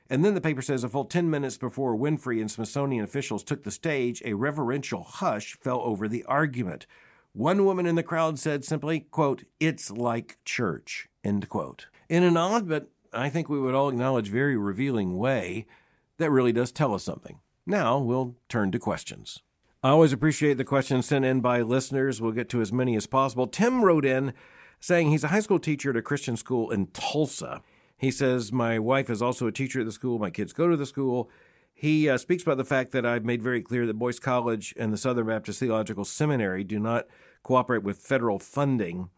And 0.09 0.25
then 0.25 0.33
the 0.33 0.41
paper 0.41 0.61
says 0.61 0.83
a 0.83 0.89
full 0.89 1.05
10 1.05 1.29
minutes 1.29 1.57
before 1.57 1.95
Winfrey 1.95 2.41
and 2.41 2.49
Smithsonian 2.49 3.03
officials 3.03 3.43
took 3.43 3.63
the 3.63 3.71
stage, 3.71 4.21
a 4.25 4.33
reverential 4.33 5.03
hush 5.03 5.55
fell 5.59 5.81
over 5.81 6.07
the 6.07 6.23
argument. 6.25 6.87
One 7.33 7.63
woman 7.63 7.85
in 7.85 7.95
the 7.95 8.03
crowd 8.03 8.39
said 8.39 8.65
simply, 8.65 9.01
quote, 9.01 9.43
It's 9.59 9.91
like 9.91 10.39
church, 10.45 11.07
end 11.23 11.47
quote. 11.47 11.87
In 12.09 12.23
an 12.23 12.37
odd, 12.37 12.67
but 12.67 12.89
I 13.13 13.29
think 13.29 13.49
we 13.49 13.59
would 13.59 13.75
all 13.75 13.89
acknowledge 13.89 14.29
very 14.29 14.57
revealing 14.57 15.17
way, 15.17 15.67
that 16.17 16.31
really 16.31 16.51
does 16.51 16.71
tell 16.71 16.95
us 16.95 17.03
something. 17.03 17.39
Now 17.67 17.99
we'll 17.99 18.35
turn 18.49 18.71
to 18.71 18.79
questions. 18.79 19.43
I 19.83 19.89
always 19.89 20.11
appreciate 20.11 20.57
the 20.57 20.65
questions 20.65 21.05
sent 21.05 21.23
in 21.23 21.39
by 21.39 21.61
listeners. 21.61 22.19
We'll 22.19 22.33
get 22.33 22.49
to 22.49 22.61
as 22.61 22.73
many 22.73 22.95
as 22.95 23.05
possible. 23.05 23.47
Tim 23.47 23.85
wrote 23.85 24.05
in 24.05 24.33
saying 24.79 25.09
he's 25.09 25.23
a 25.23 25.29
high 25.29 25.39
school 25.39 25.59
teacher 25.59 25.91
at 25.91 25.95
a 25.95 26.01
Christian 26.01 26.35
school 26.35 26.71
in 26.71 26.87
Tulsa. 26.87 27.61
He 27.99 28.11
says, 28.11 28.51
My 28.51 28.79
wife 28.79 29.09
is 29.09 29.21
also 29.21 29.45
a 29.45 29.51
teacher 29.51 29.81
at 29.81 29.85
the 29.85 29.91
school. 29.91 30.17
My 30.17 30.31
kids 30.31 30.53
go 30.53 30.69
to 30.69 30.77
the 30.77 30.85
school. 30.85 31.29
He 31.73 32.09
uh, 32.09 32.17
speaks 32.17 32.43
about 32.43 32.57
the 32.57 32.65
fact 32.65 32.91
that 32.93 33.05
I've 33.05 33.23
made 33.23 33.43
very 33.43 33.61
clear 33.61 33.85
that 33.85 33.99
Boyce 33.99 34.19
College 34.19 34.73
and 34.77 34.91
the 34.91 34.97
Southern 34.97 35.27
Baptist 35.27 35.59
Theological 35.59 36.05
Seminary 36.05 36.63
do 36.63 36.79
not 36.79 37.07
cooperate 37.43 37.83
with 37.83 37.99
federal 37.99 38.39
funding. 38.39 39.09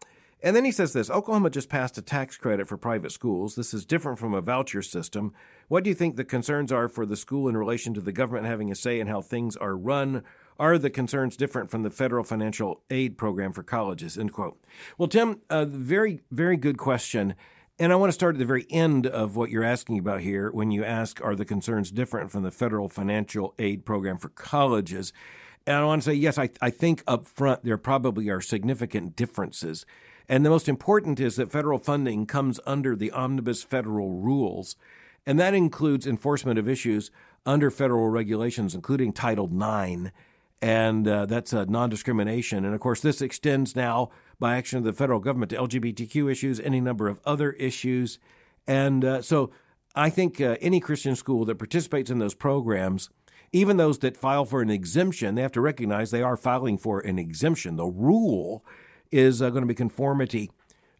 And 0.42 0.56
then 0.56 0.64
he 0.64 0.72
says 0.72 0.92
this 0.92 1.10
Oklahoma 1.10 1.50
just 1.50 1.68
passed 1.68 1.96
a 1.98 2.02
tax 2.02 2.36
credit 2.36 2.66
for 2.66 2.76
private 2.76 3.12
schools. 3.12 3.54
This 3.54 3.72
is 3.72 3.84
different 3.84 4.18
from 4.18 4.34
a 4.34 4.40
voucher 4.40 4.82
system. 4.82 5.32
What 5.68 5.84
do 5.84 5.90
you 5.90 5.94
think 5.94 6.16
the 6.16 6.24
concerns 6.24 6.72
are 6.72 6.88
for 6.88 7.06
the 7.06 7.16
school 7.16 7.48
in 7.48 7.56
relation 7.56 7.94
to 7.94 8.00
the 8.00 8.12
government 8.12 8.46
having 8.46 8.70
a 8.70 8.74
say 8.74 8.98
in 8.98 9.06
how 9.06 9.22
things 9.22 9.56
are 9.56 9.76
run? 9.76 10.24
Are 10.58 10.78
the 10.78 10.90
concerns 10.90 11.36
different 11.36 11.70
from 11.70 11.84
the 11.84 11.90
federal 11.90 12.24
financial 12.24 12.82
aid 12.90 13.16
program 13.16 13.52
for 13.52 13.62
colleges? 13.62 14.18
End 14.18 14.32
quote. 14.32 14.60
Well, 14.98 15.08
Tim, 15.08 15.40
a 15.48 15.64
very, 15.64 16.20
very 16.30 16.56
good 16.56 16.76
question. 16.76 17.34
And 17.78 17.90
I 17.90 17.96
want 17.96 18.08
to 18.08 18.14
start 18.14 18.34
at 18.34 18.38
the 18.38 18.44
very 18.44 18.66
end 18.70 19.06
of 19.06 19.34
what 19.34 19.50
you're 19.50 19.64
asking 19.64 19.98
about 19.98 20.20
here 20.20 20.50
when 20.50 20.70
you 20.70 20.84
ask, 20.84 21.24
are 21.24 21.34
the 21.34 21.46
concerns 21.46 21.90
different 21.90 22.30
from 22.30 22.42
the 22.42 22.50
federal 22.50 22.88
financial 22.88 23.54
aid 23.58 23.86
program 23.86 24.18
for 24.18 24.28
colleges? 24.28 25.12
And 25.66 25.76
I 25.76 25.84
want 25.84 26.02
to 26.02 26.10
say, 26.10 26.14
yes, 26.14 26.36
I, 26.38 26.50
I 26.60 26.70
think 26.70 27.02
up 27.06 27.26
front 27.26 27.64
there 27.64 27.78
probably 27.78 28.28
are 28.28 28.42
significant 28.42 29.16
differences. 29.16 29.86
And 30.28 30.44
the 30.44 30.50
most 30.50 30.68
important 30.68 31.18
is 31.18 31.36
that 31.36 31.50
federal 31.50 31.78
funding 31.78 32.26
comes 32.26 32.60
under 32.66 32.94
the 32.94 33.10
omnibus 33.10 33.62
federal 33.62 34.10
rules, 34.10 34.76
and 35.24 35.40
that 35.40 35.54
includes 35.54 36.06
enforcement 36.06 36.58
of 36.58 36.68
issues 36.68 37.10
under 37.46 37.70
federal 37.70 38.08
regulations, 38.08 38.74
including 38.74 39.12
Title 39.12 39.46
IX. 39.46 40.10
And 40.62 41.08
uh, 41.08 41.26
that's 41.26 41.52
a 41.52 41.66
non 41.66 41.90
discrimination. 41.90 42.64
And 42.64 42.72
of 42.72 42.80
course, 42.80 43.00
this 43.00 43.20
extends 43.20 43.74
now 43.74 44.10
by 44.38 44.56
action 44.56 44.78
of 44.78 44.84
the 44.84 44.92
federal 44.92 45.18
government 45.18 45.50
to 45.50 45.56
LGBTQ 45.56 46.30
issues, 46.30 46.60
any 46.60 46.80
number 46.80 47.08
of 47.08 47.20
other 47.26 47.50
issues. 47.54 48.20
And 48.64 49.04
uh, 49.04 49.22
so 49.22 49.50
I 49.96 50.08
think 50.08 50.40
uh, 50.40 50.56
any 50.60 50.78
Christian 50.78 51.16
school 51.16 51.44
that 51.46 51.58
participates 51.58 52.10
in 52.10 52.20
those 52.20 52.34
programs 52.34 53.10
Even 53.52 53.76
those 53.76 53.98
that 53.98 54.16
file 54.16 54.44
for 54.44 54.62
an 54.62 54.70
exemption, 54.70 55.34
they 55.34 55.42
have 55.42 55.52
to 55.52 55.60
recognize 55.60 56.10
they 56.10 56.22
are 56.22 56.36
filing 56.36 56.78
for 56.78 57.00
an 57.00 57.18
exemption. 57.18 57.76
The 57.76 57.84
rule 57.86 58.64
is 59.10 59.42
uh, 59.42 59.50
going 59.50 59.62
to 59.62 59.66
be 59.66 59.74
conformity 59.74 60.50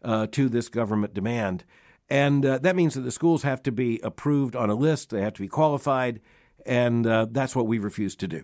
uh, 0.03 0.27
to 0.27 0.49
this 0.49 0.69
government 0.69 1.13
demand. 1.13 1.63
And 2.09 2.43
that 2.43 2.75
means 2.75 2.93
that 2.93 3.01
the 3.01 3.11
schools 3.11 3.43
have 3.43 3.63
to 3.63 3.71
be 3.71 3.99
approved 4.03 4.55
on 4.55 4.69
a 4.69 4.75
list, 4.75 5.09
they 5.09 5.21
have 5.21 5.33
to 5.33 5.41
be 5.41 5.47
qualified, 5.47 6.19
and 6.65 7.05
that's 7.05 7.55
what 7.55 7.65
we 7.65 7.79
refuse 7.79 8.15
to 8.17 8.27
do. 8.27 8.43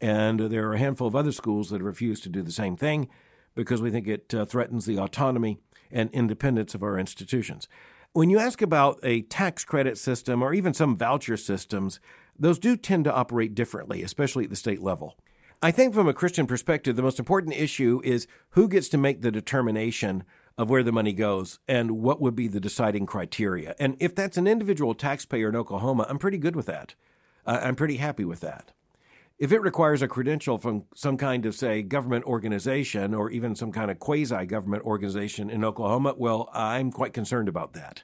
And 0.00 0.40
there 0.40 0.68
are 0.68 0.74
a 0.74 0.78
handful 0.78 1.06
of 1.06 1.16
other 1.16 1.32
schools 1.32 1.70
that 1.70 1.82
refuse 1.82 2.20
to 2.20 2.28
do 2.28 2.42
the 2.42 2.52
same 2.52 2.76
thing 2.76 3.08
because 3.54 3.80
we 3.80 3.90
think 3.90 4.06
it 4.06 4.34
uh, 4.34 4.44
threatens 4.44 4.84
the 4.84 4.98
autonomy 4.98 5.58
and 5.90 6.10
independence 6.10 6.74
of 6.74 6.82
our 6.82 6.98
institutions. 6.98 7.68
When 8.12 8.30
you 8.30 8.38
ask 8.38 8.62
about 8.62 8.98
a 9.02 9.22
tax 9.22 9.64
credit 9.64 9.98
system 9.98 10.42
or 10.42 10.54
even 10.54 10.74
some 10.74 10.96
voucher 10.96 11.36
systems, 11.36 12.00
those 12.38 12.58
do 12.58 12.76
tend 12.76 13.04
to 13.04 13.14
operate 13.14 13.54
differently, 13.54 14.02
especially 14.02 14.44
at 14.44 14.50
the 14.50 14.56
state 14.56 14.82
level. 14.82 15.16
I 15.62 15.70
think 15.70 15.94
from 15.94 16.08
a 16.08 16.14
Christian 16.14 16.46
perspective, 16.46 16.96
the 16.96 17.02
most 17.02 17.18
important 17.18 17.54
issue 17.54 18.00
is 18.04 18.26
who 18.50 18.68
gets 18.68 18.88
to 18.90 18.98
make 18.98 19.22
the 19.22 19.30
determination 19.30 20.24
of 20.58 20.70
where 20.70 20.82
the 20.82 20.92
money 20.92 21.12
goes 21.12 21.58
and 21.66 22.02
what 22.02 22.20
would 22.20 22.36
be 22.36 22.48
the 22.48 22.60
deciding 22.60 23.06
criteria. 23.06 23.74
And 23.78 23.96
if 24.00 24.14
that's 24.14 24.36
an 24.36 24.46
individual 24.46 24.94
taxpayer 24.94 25.48
in 25.48 25.56
Oklahoma, 25.56 26.06
I'm 26.08 26.18
pretty 26.18 26.38
good 26.38 26.56
with 26.56 26.66
that. 26.66 26.94
Uh, 27.46 27.60
I'm 27.62 27.76
pretty 27.76 27.96
happy 27.96 28.24
with 28.24 28.40
that. 28.40 28.72
If 29.38 29.52
it 29.52 29.60
requires 29.60 30.00
a 30.00 30.08
credential 30.08 30.56
from 30.56 30.84
some 30.94 31.18
kind 31.18 31.44
of, 31.44 31.54
say, 31.54 31.82
government 31.82 32.24
organization 32.24 33.12
or 33.12 33.30
even 33.30 33.54
some 33.54 33.70
kind 33.70 33.90
of 33.90 33.98
quasi 33.98 34.46
government 34.46 34.84
organization 34.84 35.50
in 35.50 35.62
Oklahoma, 35.62 36.14
well, 36.16 36.48
I'm 36.54 36.90
quite 36.90 37.12
concerned 37.12 37.48
about 37.48 37.74
that. 37.74 38.02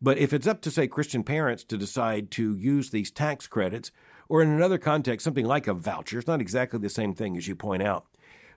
But 0.00 0.16
if 0.16 0.32
it's 0.32 0.46
up 0.46 0.62
to, 0.62 0.70
say, 0.70 0.88
Christian 0.88 1.24
parents 1.24 1.62
to 1.64 1.76
decide 1.76 2.30
to 2.32 2.56
use 2.56 2.88
these 2.88 3.10
tax 3.10 3.46
credits, 3.46 3.90
or 4.30 4.40
in 4.40 4.48
another 4.48 4.78
context, 4.78 5.24
something 5.24 5.44
like 5.44 5.66
a 5.66 5.74
voucher, 5.74 6.18
it's 6.18 6.26
not 6.26 6.40
exactly 6.40 6.78
the 6.78 6.88
same 6.88 7.14
thing 7.14 7.36
as 7.36 7.46
you 7.46 7.54
point 7.54 7.82
out, 7.82 8.06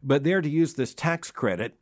but 0.02 0.24
they're 0.24 0.42
to 0.42 0.50
use 0.50 0.76
this 0.76 0.94
tax 0.94 1.32
credit 1.32 1.78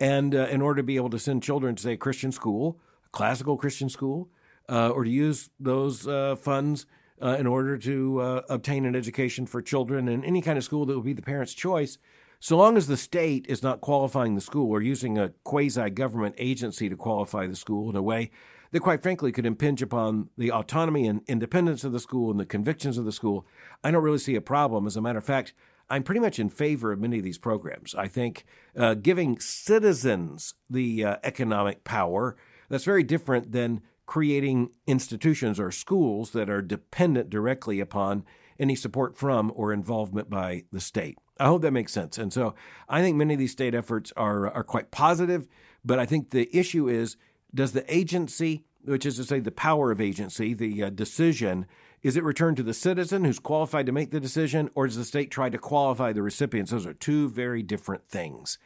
and 0.00 0.34
uh, 0.34 0.48
in 0.48 0.60
order 0.60 0.78
to 0.78 0.86
be 0.86 0.96
able 0.96 1.10
to 1.10 1.18
send 1.18 1.44
children 1.44 1.76
to 1.76 1.82
say 1.82 1.92
a 1.92 1.96
Christian 1.96 2.32
school, 2.32 2.80
a 3.04 3.08
classical 3.10 3.56
Christian 3.56 3.88
school, 3.88 4.28
uh, 4.68 4.88
or 4.88 5.04
to 5.04 5.10
use 5.10 5.48
those 5.60 6.08
uh, 6.08 6.34
funds 6.34 6.86
uh, 7.22 7.36
in 7.38 7.46
order 7.46 7.78
to 7.78 8.20
uh, 8.20 8.42
obtain 8.48 8.84
an 8.84 8.94
education 8.94 9.46
for 9.46 9.62
children 9.62 10.08
in 10.08 10.24
any 10.24 10.42
kind 10.42 10.58
of 10.58 10.64
school 10.64 10.86
that 10.86 10.94
would 10.94 11.04
be 11.04 11.12
the 11.12 11.22
parent's 11.22 11.54
choice, 11.54 11.98
so 12.38 12.56
long 12.56 12.76
as 12.76 12.86
the 12.86 12.96
state 12.96 13.46
is 13.48 13.62
not 13.62 13.80
qualifying 13.80 14.34
the 14.34 14.40
school 14.40 14.70
or 14.70 14.82
using 14.82 15.18
a 15.18 15.30
quasi 15.44 15.88
government 15.90 16.34
agency 16.38 16.88
to 16.88 16.96
qualify 16.96 17.46
the 17.46 17.56
school 17.56 17.88
in 17.88 17.96
a 17.96 18.02
way 18.02 18.30
that, 18.72 18.80
quite 18.80 19.02
frankly, 19.02 19.32
could 19.32 19.46
impinge 19.46 19.80
upon 19.80 20.28
the 20.36 20.52
autonomy 20.52 21.06
and 21.06 21.22
independence 21.26 21.84
of 21.84 21.92
the 21.92 22.00
school 22.00 22.30
and 22.30 22.38
the 22.38 22.46
convictions 22.46 22.98
of 22.98 23.04
the 23.04 23.12
school, 23.12 23.46
I 23.82 23.90
don't 23.90 24.02
really 24.02 24.18
see 24.18 24.34
a 24.34 24.40
problem. 24.40 24.86
As 24.86 24.96
a 24.96 25.00
matter 25.00 25.18
of 25.18 25.24
fact, 25.24 25.54
I'm 25.88 26.02
pretty 26.02 26.20
much 26.20 26.38
in 26.38 26.50
favor 26.50 26.92
of 26.92 27.00
many 27.00 27.18
of 27.18 27.24
these 27.24 27.38
programs. 27.38 27.94
I 27.94 28.08
think 28.08 28.44
uh, 28.76 28.94
giving 28.94 29.38
citizens 29.38 30.54
the 30.68 31.04
uh, 31.04 31.16
economic 31.22 31.84
power 31.84 32.36
that's 32.68 32.84
very 32.84 33.04
different 33.04 33.52
than 33.52 33.80
creating 34.06 34.70
institutions 34.86 35.60
or 35.60 35.70
schools 35.70 36.30
that 36.30 36.48
are 36.48 36.62
dependent 36.62 37.28
directly 37.28 37.80
upon 37.80 38.24
any 38.58 38.74
support 38.74 39.16
from 39.16 39.52
or 39.54 39.72
involvement 39.72 40.30
by 40.30 40.64
the 40.72 40.80
state. 40.80 41.18
I 41.38 41.46
hope 41.46 41.62
that 41.62 41.72
makes 41.72 41.92
sense. 41.92 42.16
And 42.16 42.32
so 42.32 42.54
I 42.88 43.02
think 43.02 43.16
many 43.16 43.34
of 43.34 43.40
these 43.40 43.52
state 43.52 43.74
efforts 43.74 44.12
are 44.16 44.48
are 44.48 44.64
quite 44.64 44.90
positive, 44.90 45.46
but 45.84 45.98
I 45.98 46.06
think 46.06 46.30
the 46.30 46.48
issue 46.56 46.88
is 46.88 47.16
does 47.54 47.72
the 47.72 47.94
agency, 47.94 48.64
which 48.84 49.04
is 49.04 49.16
to 49.16 49.24
say 49.24 49.40
the 49.40 49.50
power 49.50 49.90
of 49.90 50.00
agency, 50.00 50.54
the 50.54 50.84
uh, 50.84 50.90
decision 50.90 51.66
is 52.02 52.16
it 52.16 52.22
returned 52.22 52.56
to 52.58 52.62
the 52.62 52.72
citizen 52.72 53.24
who's 53.24 53.40
qualified 53.40 53.86
to 53.86 53.92
make 53.92 54.12
the 54.12 54.20
decision, 54.20 54.70
or 54.76 54.86
does 54.86 54.96
the 54.96 55.04
state 55.04 55.28
try 55.28 55.50
to 55.50 55.58
qualify 55.58 56.12
the 56.12 56.22
recipients? 56.22 56.70
Those 56.70 56.86
are 56.86 56.94
two 56.94 57.28
very 57.28 57.64
different 57.64 58.08
things. 58.08 58.58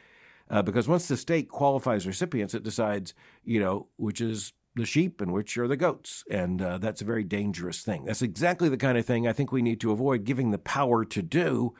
Uh, 0.47 0.61
because 0.61 0.87
once 0.87 1.07
the 1.07 1.17
state 1.17 1.49
qualifies 1.49 2.05
recipients, 2.05 2.53
it 2.53 2.61
decides, 2.61 3.15
you 3.43 3.59
know, 3.59 3.87
which 3.95 4.21
is 4.21 4.53
the 4.75 4.85
sheep 4.85 5.21
and 5.21 5.33
which 5.33 5.57
are 5.57 5.67
the 5.67 5.77
goats. 5.77 6.23
And 6.29 6.61
uh, 6.61 6.77
that's 6.77 7.01
a 7.01 7.05
very 7.05 7.23
dangerous 7.23 7.81
thing. 7.81 8.05
That's 8.05 8.21
exactly 8.21 8.69
the 8.69 8.77
kind 8.77 8.97
of 8.97 9.05
thing 9.05 9.27
I 9.27 9.33
think 9.33 9.51
we 9.51 9.61
need 9.61 9.81
to 9.81 9.91
avoid 9.91 10.23
giving 10.23 10.51
the 10.51 10.57
power 10.57 11.03
to 11.05 11.21
do. 11.21 11.73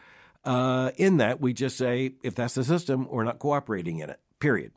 Uh, 0.43 0.91
in 0.97 1.17
that, 1.17 1.39
we 1.39 1.53
just 1.53 1.77
say, 1.77 2.15
if 2.23 2.35
that's 2.35 2.55
the 2.55 2.63
system, 2.63 3.07
we're 3.09 3.23
not 3.23 3.39
cooperating 3.39 3.99
in 3.99 4.09
it, 4.09 4.19
period. 4.39 4.71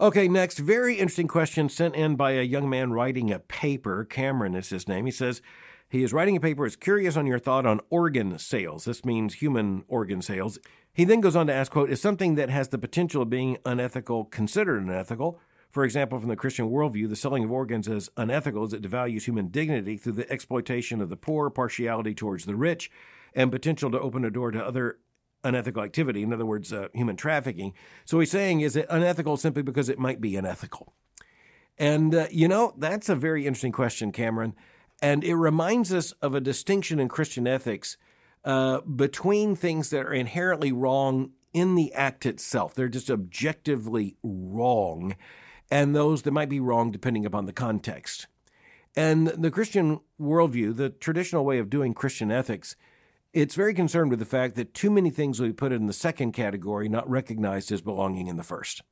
Okay, 0.00 0.26
next, 0.26 0.58
very 0.58 0.94
interesting 0.94 1.28
question 1.28 1.68
sent 1.68 1.94
in 1.94 2.16
by 2.16 2.32
a 2.32 2.42
young 2.42 2.68
man 2.68 2.92
writing 2.92 3.30
a 3.30 3.38
paper. 3.38 4.04
Cameron 4.04 4.54
is 4.54 4.70
his 4.70 4.88
name. 4.88 5.04
He 5.06 5.12
says, 5.12 5.40
he 5.88 6.02
is 6.02 6.12
writing 6.12 6.36
a 6.36 6.40
paper, 6.40 6.64
is 6.64 6.76
curious 6.76 7.16
on 7.16 7.26
your 7.26 7.38
thought 7.38 7.66
on 7.66 7.80
organ 7.90 8.38
sales. 8.38 8.86
This 8.86 9.04
means 9.04 9.34
human 9.34 9.84
organ 9.88 10.22
sales. 10.22 10.58
He 10.92 11.04
then 11.04 11.20
goes 11.20 11.36
on 11.36 11.46
to 11.46 11.52
ask, 11.52 11.70
quote, 11.70 11.90
is 11.90 12.00
something 12.00 12.34
that 12.36 12.48
has 12.48 12.68
the 12.68 12.78
potential 12.78 13.22
of 13.22 13.30
being 13.30 13.58
unethical 13.64 14.24
considered 14.24 14.82
unethical? 14.82 15.38
For 15.72 15.84
example, 15.84 16.20
from 16.20 16.28
the 16.28 16.36
Christian 16.36 16.68
worldview, 16.68 17.08
the 17.08 17.16
selling 17.16 17.44
of 17.44 17.50
organs 17.50 17.88
is 17.88 18.10
unethical 18.16 18.62
as 18.62 18.74
it 18.74 18.82
devalues 18.82 19.22
human 19.22 19.48
dignity 19.48 19.96
through 19.96 20.12
the 20.12 20.30
exploitation 20.30 21.00
of 21.00 21.08
the 21.08 21.16
poor, 21.16 21.48
partiality 21.48 22.14
towards 22.14 22.44
the 22.44 22.54
rich, 22.54 22.90
and 23.34 23.50
potential 23.50 23.90
to 23.90 23.98
open 23.98 24.24
a 24.24 24.30
door 24.30 24.50
to 24.50 24.62
other 24.62 24.98
unethical 25.42 25.82
activity. 25.82 26.22
In 26.22 26.32
other 26.32 26.44
words, 26.44 26.74
uh, 26.74 26.88
human 26.92 27.16
trafficking. 27.16 27.72
So 28.04 28.20
he's 28.20 28.30
saying, 28.30 28.60
is 28.60 28.76
it 28.76 28.86
unethical 28.90 29.38
simply 29.38 29.62
because 29.62 29.88
it 29.88 29.98
might 29.98 30.20
be 30.20 30.36
unethical? 30.36 30.92
And, 31.78 32.14
uh, 32.14 32.26
you 32.30 32.48
know, 32.48 32.74
that's 32.76 33.08
a 33.08 33.16
very 33.16 33.46
interesting 33.46 33.72
question, 33.72 34.12
Cameron. 34.12 34.54
And 35.00 35.24
it 35.24 35.34
reminds 35.34 35.92
us 35.92 36.12
of 36.22 36.34
a 36.34 36.40
distinction 36.40 37.00
in 37.00 37.08
Christian 37.08 37.46
ethics 37.46 37.96
uh, 38.44 38.82
between 38.82 39.56
things 39.56 39.90
that 39.90 40.04
are 40.04 40.12
inherently 40.12 40.70
wrong 40.70 41.32
in 41.52 41.74
the 41.74 41.92
act 41.94 42.26
itself. 42.26 42.74
They're 42.74 42.88
just 42.88 43.10
objectively 43.10 44.16
wrong, 44.22 45.16
and 45.72 45.96
those 45.96 46.20
that 46.22 46.32
might 46.32 46.50
be 46.50 46.60
wrong 46.60 46.90
depending 46.90 47.24
upon 47.24 47.46
the 47.46 47.52
context. 47.52 48.26
And 48.94 49.28
the 49.28 49.50
Christian 49.50 50.00
worldview, 50.20 50.76
the 50.76 50.90
traditional 50.90 51.46
way 51.46 51.58
of 51.58 51.70
doing 51.70 51.94
Christian 51.94 52.30
ethics, 52.30 52.76
it's 53.32 53.54
very 53.54 53.72
concerned 53.72 54.10
with 54.10 54.18
the 54.18 54.26
fact 54.26 54.54
that 54.56 54.74
too 54.74 54.90
many 54.90 55.08
things 55.08 55.40
will 55.40 55.46
be 55.46 55.54
put 55.54 55.72
in 55.72 55.86
the 55.86 55.94
second 55.94 56.32
category, 56.32 56.90
not 56.90 57.08
recognized 57.08 57.72
as 57.72 57.80
belonging 57.80 58.26
in 58.26 58.36
the 58.36 58.42
first. 58.42 58.82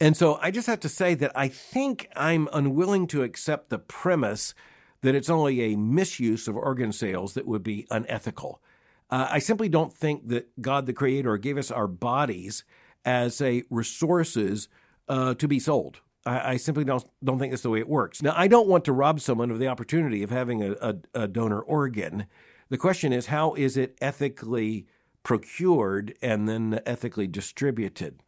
And 0.00 0.16
so 0.16 0.38
I 0.40 0.50
just 0.50 0.68
have 0.68 0.80
to 0.80 0.88
say 0.88 1.14
that 1.16 1.32
I 1.34 1.48
think 1.48 2.08
I'm 2.16 2.48
unwilling 2.50 3.08
to 3.08 3.22
accept 3.22 3.68
the 3.68 3.78
premise 3.78 4.54
that 5.02 5.14
it's 5.14 5.28
only 5.28 5.60
a 5.60 5.76
misuse 5.76 6.48
of 6.48 6.56
organ 6.56 6.92
sales 6.92 7.34
that 7.34 7.46
would 7.46 7.62
be 7.62 7.86
unethical. 7.90 8.62
Uh, 9.10 9.28
I 9.30 9.38
simply 9.38 9.68
don't 9.68 9.92
think 9.92 10.28
that 10.28 10.62
God 10.62 10.86
the 10.86 10.94
Creator 10.94 11.36
gave 11.36 11.58
us 11.58 11.70
our 11.70 11.86
bodies 11.86 12.64
as 13.04 13.42
a 13.42 13.64
resources 13.68 14.70
uh, 15.10 15.34
to 15.34 15.46
be 15.46 15.58
sold. 15.58 16.00
I, 16.24 16.52
I, 16.52 16.56
simply 16.56 16.84
don't 16.84 17.04
don't 17.22 17.38
think 17.38 17.52
that's 17.52 17.62
the 17.62 17.70
way 17.70 17.80
it 17.80 17.88
works. 17.88 18.22
Now, 18.22 18.34
I 18.36 18.48
don't 18.48 18.68
want 18.68 18.84
to 18.86 18.92
rob 18.92 19.20
someone 19.20 19.50
of 19.50 19.58
the 19.58 19.68
opportunity 19.68 20.22
of 20.22 20.30
having 20.30 20.62
a, 20.62 20.72
a, 20.72 20.96
a 21.14 21.28
donor 21.28 21.60
organ. 21.60 22.26
The 22.68 22.78
question 22.78 23.12
is, 23.12 23.26
how 23.26 23.54
is 23.54 23.76
it 23.76 23.98
ethically 24.00 24.86
procured 25.22 26.14
and 26.22 26.48
then 26.48 26.80
ethically 26.86 27.26
distributed? 27.26 28.20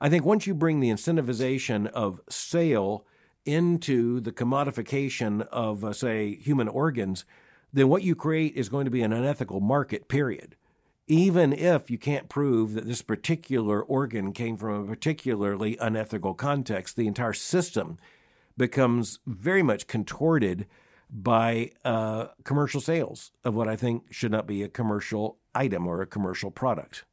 I 0.00 0.08
think 0.08 0.24
once 0.24 0.46
you 0.46 0.54
bring 0.54 0.80
the 0.80 0.90
incentivization 0.90 1.86
of 1.88 2.20
sale 2.28 3.06
into 3.44 4.20
the 4.20 4.32
commodification 4.32 5.46
of, 5.48 5.84
uh, 5.84 5.92
say, 5.92 6.34
human 6.34 6.68
organs, 6.68 7.24
then 7.72 7.88
what 7.88 8.02
you 8.02 8.14
create 8.14 8.54
is 8.54 8.68
going 8.68 8.84
to 8.84 8.90
be 8.90 9.02
an 9.02 9.12
unethical 9.12 9.60
market, 9.60 10.08
period. 10.08 10.56
Even 11.08 11.52
if 11.52 11.90
you 11.90 11.98
can't 11.98 12.28
prove 12.28 12.74
that 12.74 12.86
this 12.86 13.02
particular 13.02 13.80
organ 13.80 14.32
came 14.32 14.56
from 14.56 14.84
a 14.84 14.86
particularly 14.86 15.76
unethical 15.80 16.34
context, 16.34 16.96
the 16.96 17.06
entire 17.06 17.32
system 17.32 17.98
becomes 18.56 19.20
very 19.26 19.62
much 19.62 19.86
contorted 19.86 20.66
by 21.08 21.70
uh, 21.84 22.26
commercial 22.42 22.80
sales 22.80 23.30
of 23.44 23.54
what 23.54 23.68
I 23.68 23.76
think 23.76 24.12
should 24.12 24.32
not 24.32 24.46
be 24.48 24.62
a 24.62 24.68
commercial 24.68 25.38
item 25.54 25.86
or 25.86 26.02
a 26.02 26.06
commercial 26.06 26.50
product. 26.50 27.04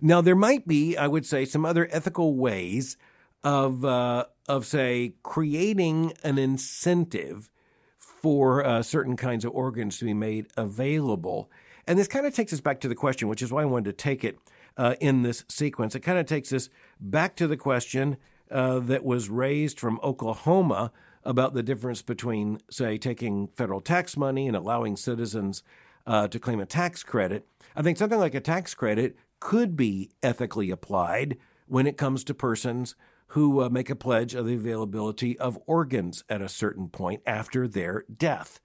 Now, 0.00 0.20
there 0.20 0.36
might 0.36 0.66
be, 0.66 0.96
I 0.96 1.08
would 1.08 1.26
say, 1.26 1.44
some 1.44 1.64
other 1.64 1.88
ethical 1.90 2.36
ways 2.36 2.96
of 3.44 3.84
uh, 3.84 4.26
of 4.48 4.66
say 4.66 5.14
creating 5.22 6.12
an 6.22 6.38
incentive 6.38 7.50
for 7.98 8.64
uh, 8.64 8.82
certain 8.82 9.16
kinds 9.16 9.44
of 9.44 9.52
organs 9.52 9.98
to 9.98 10.04
be 10.04 10.14
made 10.14 10.46
available. 10.56 11.50
And 11.86 11.98
this 11.98 12.08
kind 12.08 12.26
of 12.26 12.34
takes 12.34 12.52
us 12.52 12.60
back 12.60 12.80
to 12.80 12.88
the 12.88 12.94
question, 12.94 13.28
which 13.28 13.42
is 13.42 13.52
why 13.52 13.62
I 13.62 13.66
wanted 13.66 13.86
to 13.86 13.92
take 13.92 14.24
it 14.24 14.38
uh, 14.76 14.94
in 15.00 15.22
this 15.22 15.44
sequence. 15.48 15.94
It 15.94 16.00
kind 16.00 16.18
of 16.18 16.26
takes 16.26 16.52
us 16.52 16.68
back 17.00 17.36
to 17.36 17.46
the 17.46 17.56
question 17.56 18.16
uh, 18.50 18.78
that 18.80 19.04
was 19.04 19.28
raised 19.28 19.80
from 19.80 19.98
Oklahoma 20.02 20.92
about 21.24 21.54
the 21.54 21.62
difference 21.62 22.02
between, 22.02 22.60
say, 22.70 22.98
taking 22.98 23.48
federal 23.48 23.80
tax 23.80 24.16
money 24.16 24.46
and 24.46 24.56
allowing 24.56 24.96
citizens 24.96 25.62
uh, 26.06 26.28
to 26.28 26.38
claim 26.38 26.60
a 26.60 26.66
tax 26.66 27.02
credit. 27.02 27.46
I 27.76 27.82
think 27.82 27.98
something 27.98 28.18
like 28.18 28.34
a 28.34 28.40
tax 28.40 28.74
credit 28.74 29.16
could 29.40 29.76
be 29.76 30.10
ethically 30.22 30.70
applied 30.70 31.38
when 31.66 31.86
it 31.86 31.96
comes 31.96 32.24
to 32.24 32.34
persons 32.34 32.94
who 33.28 33.62
uh, 33.62 33.68
make 33.70 33.88
a 33.88 33.96
pledge 33.96 34.34
of 34.34 34.46
the 34.46 34.54
availability 34.54 35.38
of 35.38 35.58
organs 35.66 36.22
at 36.28 36.42
a 36.42 36.48
certain 36.48 36.88
point 36.88 37.22
after 37.26 37.66
their 37.66 38.04
death. 38.14 38.60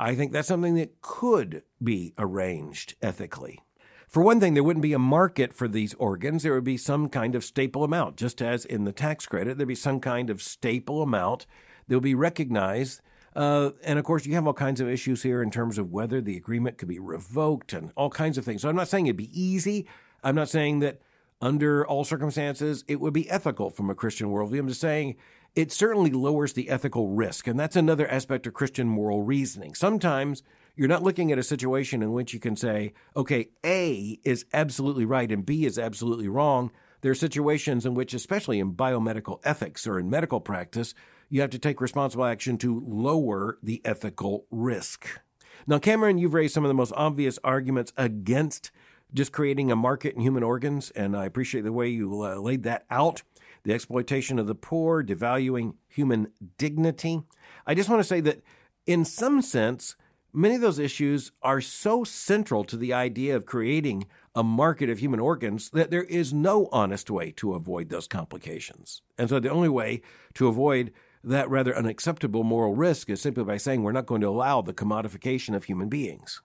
I 0.00 0.14
think 0.14 0.32
that's 0.32 0.48
something 0.48 0.76
that 0.76 1.02
could 1.02 1.62
be 1.82 2.14
arranged 2.16 2.94
ethically. 3.02 3.60
For 4.08 4.22
one 4.22 4.40
thing, 4.40 4.54
there 4.54 4.64
wouldn't 4.64 4.82
be 4.82 4.94
a 4.94 4.98
market 4.98 5.52
for 5.52 5.68
these 5.68 5.92
organs. 5.94 6.42
There 6.42 6.54
would 6.54 6.64
be 6.64 6.78
some 6.78 7.10
kind 7.10 7.34
of 7.34 7.44
staple 7.44 7.84
amount, 7.84 8.16
just 8.16 8.40
as 8.40 8.64
in 8.64 8.84
the 8.84 8.92
tax 8.92 9.26
credit, 9.26 9.58
there'd 9.58 9.68
be 9.68 9.74
some 9.74 10.00
kind 10.00 10.30
of 10.30 10.40
staple 10.40 11.02
amount 11.02 11.46
that 11.86 11.96
would 11.96 12.02
be 12.02 12.14
recognized. 12.14 13.02
Uh, 13.36 13.72
and 13.84 13.98
of 13.98 14.06
course, 14.06 14.24
you 14.24 14.34
have 14.34 14.46
all 14.46 14.54
kinds 14.54 14.80
of 14.80 14.88
issues 14.88 15.22
here 15.22 15.42
in 15.42 15.50
terms 15.50 15.76
of 15.76 15.92
whether 15.92 16.22
the 16.22 16.36
agreement 16.36 16.78
could 16.78 16.88
be 16.88 16.98
revoked 16.98 17.74
and 17.74 17.92
all 17.94 18.10
kinds 18.10 18.38
of 18.38 18.44
things. 18.44 18.62
So 18.62 18.70
I'm 18.70 18.76
not 18.76 18.88
saying 18.88 19.06
it'd 19.06 19.18
be 19.18 19.38
easy. 19.38 19.86
I'm 20.24 20.34
not 20.34 20.48
saying 20.48 20.78
that 20.80 21.02
under 21.42 21.86
all 21.86 22.04
circumstances 22.04 22.84
it 22.88 23.00
would 23.00 23.12
be 23.12 23.28
ethical 23.30 23.68
from 23.68 23.90
a 23.90 23.94
Christian 23.94 24.28
worldview. 24.28 24.60
I'm 24.60 24.68
just 24.68 24.80
saying 24.80 25.16
it 25.54 25.72
certainly 25.72 26.10
lowers 26.10 26.52
the 26.52 26.70
ethical 26.70 27.08
risk. 27.08 27.46
And 27.46 27.58
that's 27.58 27.76
another 27.76 28.08
aspect 28.08 28.46
of 28.46 28.54
Christian 28.54 28.86
moral 28.86 29.22
reasoning. 29.22 29.74
Sometimes 29.74 30.42
you're 30.76 30.88
not 30.88 31.02
looking 31.02 31.32
at 31.32 31.38
a 31.38 31.42
situation 31.42 32.02
in 32.02 32.12
which 32.12 32.32
you 32.32 32.40
can 32.40 32.56
say, 32.56 32.92
okay, 33.16 33.48
A 33.64 34.18
is 34.24 34.46
absolutely 34.52 35.04
right 35.04 35.30
and 35.30 35.44
B 35.44 35.64
is 35.64 35.78
absolutely 35.78 36.28
wrong. 36.28 36.70
There 37.00 37.12
are 37.12 37.16
situations 37.16 37.86
in 37.86 37.94
which, 37.94 38.14
especially 38.14 38.60
in 38.60 38.74
biomedical 38.74 39.40
ethics 39.44 39.86
or 39.86 39.98
in 39.98 40.10
medical 40.10 40.40
practice, 40.40 40.94
you 41.28 41.40
have 41.40 41.50
to 41.50 41.58
take 41.58 41.80
responsible 41.80 42.24
action 42.24 42.58
to 42.58 42.82
lower 42.86 43.58
the 43.62 43.80
ethical 43.84 44.46
risk. 44.50 45.20
Now, 45.66 45.78
Cameron, 45.78 46.18
you've 46.18 46.34
raised 46.34 46.54
some 46.54 46.64
of 46.64 46.68
the 46.68 46.74
most 46.74 46.92
obvious 46.96 47.38
arguments 47.44 47.92
against 47.96 48.70
just 49.12 49.32
creating 49.32 49.70
a 49.70 49.76
market 49.76 50.14
in 50.14 50.20
human 50.20 50.42
organs, 50.42 50.90
and 50.92 51.16
I 51.16 51.26
appreciate 51.26 51.62
the 51.62 51.72
way 51.72 51.88
you 51.88 52.22
uh, 52.22 52.36
laid 52.36 52.62
that 52.64 52.84
out 52.90 53.22
the 53.62 53.72
exploitation 53.72 54.38
of 54.38 54.46
the 54.46 54.54
poor, 54.54 55.02
devaluing 55.02 55.74
human 55.88 56.28
dignity. 56.58 57.22
I 57.66 57.74
just 57.74 57.88
want 57.88 58.00
to 58.00 58.08
say 58.08 58.20
that, 58.20 58.42
in 58.86 59.04
some 59.04 59.42
sense, 59.42 59.96
many 60.32 60.54
of 60.54 60.60
those 60.60 60.78
issues 60.78 61.32
are 61.42 61.60
so 61.60 62.04
central 62.04 62.64
to 62.64 62.76
the 62.76 62.92
idea 62.92 63.36
of 63.36 63.46
creating 63.46 64.06
a 64.34 64.42
market 64.42 64.88
of 64.88 64.98
human 64.98 65.20
organs 65.20 65.70
that 65.70 65.90
there 65.90 66.04
is 66.04 66.32
no 66.32 66.68
honest 66.72 67.10
way 67.10 67.32
to 67.32 67.54
avoid 67.54 67.88
those 67.88 68.06
complications. 68.06 69.02
And 69.18 69.28
so 69.28 69.40
the 69.40 69.50
only 69.50 69.68
way 69.68 70.02
to 70.34 70.48
avoid 70.48 70.92
that 71.22 71.50
rather 71.50 71.76
unacceptable 71.76 72.44
moral 72.44 72.74
risk 72.74 73.10
is 73.10 73.20
simply 73.20 73.44
by 73.44 73.58
saying 73.58 73.82
we're 73.82 73.92
not 73.92 74.06
going 74.06 74.22
to 74.22 74.28
allow 74.28 74.62
the 74.62 74.72
commodification 74.72 75.54
of 75.54 75.64
human 75.64 75.88
beings. 75.88 76.40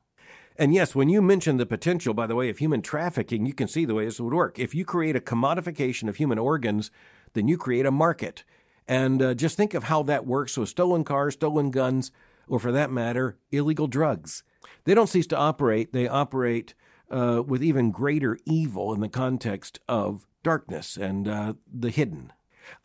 And 0.58 0.74
yes, 0.74 0.96
when 0.96 1.10
you 1.10 1.22
mention 1.22 1.58
the 1.58 1.66
potential, 1.66 2.14
by 2.14 2.28
the 2.28 2.36
way, 2.36 2.50
of 2.50 2.60
human 2.60 2.82
trafficking, 2.82 3.46
you 3.46 3.54
can 3.54 3.68
see 3.68 3.84
the 3.84 3.94
way 3.94 4.06
this 4.06 4.20
would 4.20 4.34
work. 4.34 4.58
If 4.58 4.74
you 4.74 4.86
create 4.86 5.16
a 5.16 5.22
commodification 5.22 6.08
of 6.08 6.16
human 6.16 6.40
organs, 6.40 6.92
then 7.34 7.48
you 7.48 7.58
create 7.58 7.86
a 7.86 7.92
market. 7.92 8.46
And 8.88 9.22
uh, 9.22 9.34
just 9.34 9.58
think 9.58 9.74
of 9.74 9.86
how 9.86 10.04
that 10.04 10.26
works 10.26 10.58
with 10.58 10.70
stolen 10.70 11.04
cars, 11.04 11.34
stolen 11.34 11.72
guns, 11.72 12.12
or 12.48 12.60
for 12.60 12.72
that 12.72 12.92
matter, 12.92 13.38
illegal 13.52 13.88
drugs. 13.88 14.44
They 14.86 14.94
don't 14.94 15.08
cease 15.08 15.28
to 15.28 15.38
operate, 15.38 15.92
they 15.92 16.08
operate 16.08 16.74
uh, 17.10 17.44
with 17.46 17.64
even 17.64 17.92
greater 17.92 18.38
evil 18.46 18.94
in 18.94 19.00
the 19.02 19.10
context 19.10 19.80
of 19.90 20.26
darkness 20.44 20.96
and 20.96 21.28
uh, 21.28 21.54
the 21.72 21.90
hidden. 21.90 22.32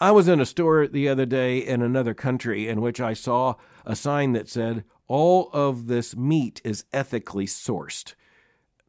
I 0.01 0.11
was 0.11 0.29
in 0.29 0.41
a 0.41 0.47
store 0.47 0.87
the 0.87 1.09
other 1.09 1.27
day 1.27 1.59
in 1.59 1.83
another 1.83 2.15
country 2.15 2.69
in 2.69 2.81
which 2.81 3.01
I 3.01 3.15
saw 3.15 3.55
a 3.87 3.97
sign 3.97 4.33
that 4.33 4.49
said, 4.49 4.85
All 5.11 5.51
of 5.53 5.89
this 5.89 6.15
meat 6.15 6.61
is 6.63 6.85
ethically 6.93 7.47
sourced. 7.47 8.15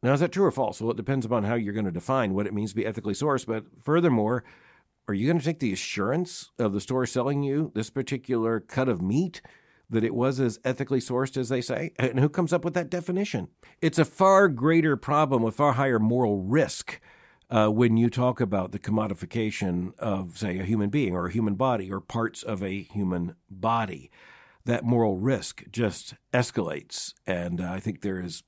Now, 0.04 0.12
is 0.12 0.20
that 0.20 0.30
true 0.30 0.44
or 0.44 0.52
false? 0.52 0.80
Well, 0.80 0.92
it 0.92 0.96
depends 0.96 1.26
upon 1.26 1.42
how 1.42 1.56
you're 1.56 1.72
going 1.72 1.84
to 1.84 1.90
define 1.90 2.32
what 2.32 2.46
it 2.46 2.54
means 2.54 2.70
to 2.70 2.76
be 2.76 2.86
ethically 2.86 3.12
sourced. 3.12 3.44
But 3.44 3.64
furthermore, 3.82 4.44
are 5.08 5.14
you 5.14 5.26
going 5.26 5.40
to 5.40 5.44
take 5.44 5.58
the 5.58 5.72
assurance 5.72 6.52
of 6.60 6.72
the 6.72 6.80
store 6.80 7.06
selling 7.06 7.42
you 7.42 7.72
this 7.74 7.90
particular 7.90 8.60
cut 8.60 8.88
of 8.88 9.02
meat 9.02 9.42
that 9.90 10.04
it 10.04 10.14
was 10.14 10.38
as 10.38 10.60
ethically 10.64 11.00
sourced 11.00 11.36
as 11.36 11.48
they 11.48 11.60
say? 11.60 11.90
And 11.96 12.20
who 12.20 12.28
comes 12.28 12.52
up 12.52 12.64
with 12.64 12.74
that 12.74 12.88
definition? 12.88 13.48
It's 13.80 13.98
a 13.98 14.04
far 14.04 14.46
greater 14.46 14.96
problem 14.96 15.42
with 15.42 15.56
far 15.56 15.72
higher 15.72 15.98
moral 15.98 16.38
risk 16.38 17.00
uh, 17.50 17.66
when 17.66 17.96
you 17.96 18.08
talk 18.08 18.40
about 18.40 18.70
the 18.70 18.78
commodification 18.78 19.92
of, 19.98 20.38
say, 20.38 20.60
a 20.60 20.64
human 20.64 20.88
being 20.88 21.16
or 21.16 21.26
a 21.26 21.32
human 21.32 21.56
body 21.56 21.90
or 21.90 22.00
parts 22.00 22.44
of 22.44 22.62
a 22.62 22.80
human 22.80 23.34
body. 23.50 24.08
That 24.64 24.84
moral 24.84 25.16
risk 25.16 25.64
just 25.70 26.14
escalates. 26.32 27.14
And 27.26 27.60
uh, 27.60 27.70
I 27.70 27.80
think 27.80 28.00
there 28.00 28.20
is, 28.20 28.42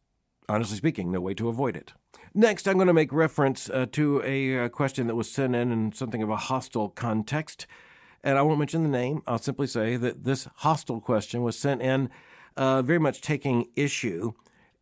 honestly 0.49 0.77
speaking, 0.77 1.11
no 1.11 1.21
way 1.21 1.35
to 1.35 1.49
avoid 1.49 1.77
it. 1.77 1.93
Next, 2.35 2.67
I'm 2.67 2.75
going 2.75 2.89
to 2.89 2.93
make 2.93 3.13
reference 3.13 3.71
uh, 3.71 3.87
to 3.93 4.23
a, 4.25 4.65
uh, 4.65 4.69
question 4.69 5.07
that 5.07 5.15
was 5.15 5.31
sent 5.31 5.55
in 5.55 5.71
in 5.71 5.93
something 5.93 6.23
of 6.23 6.31
a 6.31 6.37
hostile 6.37 6.89
context. 6.89 7.67
And 8.25 8.39
I 8.39 8.43
won't 8.43 8.59
mention 8.59 8.83
the 8.83 8.89
name. 8.89 9.23
I'll 9.27 9.39
simply 9.39 9.67
say 9.67 9.97
that 9.97 10.25
this 10.25 10.49
hostile 10.57 11.01
question 11.01 11.43
was 11.43 11.59
sent 11.59 11.83
in 11.83 12.11
uh, 12.57 12.83
very 12.83 12.99
much 12.99 13.21
taking 13.21 13.69
issue. 13.77 14.33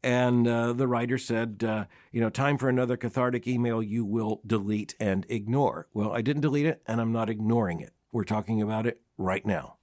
And 0.02 0.48
uh, 0.48 0.72
the 0.72 0.88
writer 0.88 1.18
said, 1.18 1.62
uh, 1.66 1.84
you 2.10 2.20
know, 2.20 2.30
time 2.30 2.58
for 2.58 2.68
another 2.68 2.96
cathartic 2.96 3.46
email 3.46 3.82
you 3.82 4.04
will 4.04 4.40
delete 4.46 4.94
and 4.98 5.26
ignore. 5.28 5.88
Well, 5.92 6.12
I 6.12 6.22
didn't 6.22 6.42
delete 6.42 6.66
it, 6.66 6.82
and 6.86 7.00
I'm 7.00 7.12
not 7.12 7.30
ignoring 7.30 7.80
it. 7.80 7.92
We're 8.10 8.24
talking 8.24 8.60
about 8.60 8.86
it 8.86 9.00
right 9.16 9.44
now. 9.46 9.76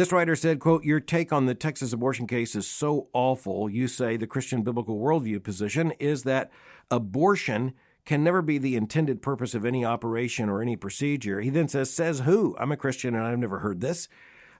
This 0.00 0.12
writer 0.12 0.34
said, 0.34 0.60
quote, 0.60 0.82
Your 0.82 0.98
take 0.98 1.30
on 1.30 1.44
the 1.44 1.54
Texas 1.54 1.92
abortion 1.92 2.26
case 2.26 2.56
is 2.56 2.66
so 2.66 3.08
awful. 3.12 3.68
You 3.68 3.86
say 3.86 4.16
the 4.16 4.26
Christian 4.26 4.62
biblical 4.62 4.98
worldview 4.98 5.42
position 5.42 5.92
is 6.00 6.22
that 6.22 6.50
abortion 6.90 7.74
can 8.06 8.24
never 8.24 8.40
be 8.40 8.56
the 8.56 8.76
intended 8.76 9.20
purpose 9.20 9.54
of 9.54 9.66
any 9.66 9.84
operation 9.84 10.48
or 10.48 10.62
any 10.62 10.74
procedure. 10.74 11.42
He 11.42 11.50
then 11.50 11.68
says, 11.68 11.92
Says 11.92 12.20
who? 12.20 12.56
I'm 12.58 12.72
a 12.72 12.78
Christian 12.78 13.14
and 13.14 13.26
I've 13.26 13.38
never 13.38 13.58
heard 13.58 13.82
this. 13.82 14.08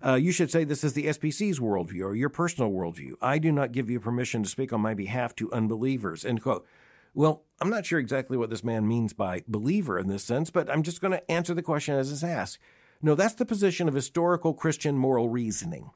Uh, 0.04 0.16
you 0.16 0.30
should 0.30 0.50
say 0.50 0.62
this 0.62 0.84
is 0.84 0.92
the 0.92 1.06
SBC's 1.06 1.58
worldview 1.58 2.02
or 2.02 2.14
your 2.14 2.28
personal 2.28 2.70
worldview. 2.70 3.12
I 3.22 3.38
do 3.38 3.50
not 3.50 3.72
give 3.72 3.88
you 3.88 3.98
permission 3.98 4.42
to 4.42 4.48
speak 4.50 4.74
on 4.74 4.82
my 4.82 4.92
behalf 4.92 5.34
to 5.36 5.50
unbelievers. 5.54 6.22
End 6.22 6.42
quote. 6.42 6.66
Well, 7.14 7.44
I'm 7.62 7.70
not 7.70 7.86
sure 7.86 7.98
exactly 7.98 8.36
what 8.36 8.50
this 8.50 8.62
man 8.62 8.86
means 8.86 9.14
by 9.14 9.44
believer 9.48 9.98
in 9.98 10.08
this 10.08 10.22
sense, 10.22 10.50
but 10.50 10.68
I'm 10.68 10.82
just 10.82 11.00
going 11.00 11.12
to 11.12 11.30
answer 11.30 11.54
the 11.54 11.62
question 11.62 11.94
as 11.94 12.12
it's 12.12 12.22
asked. 12.22 12.58
No, 13.02 13.14
that's 13.14 13.34
the 13.34 13.46
position 13.46 13.88
of 13.88 13.94
historical 13.94 14.52
Christian 14.52 14.96
moral 14.96 15.28
reasoning. 15.28 15.90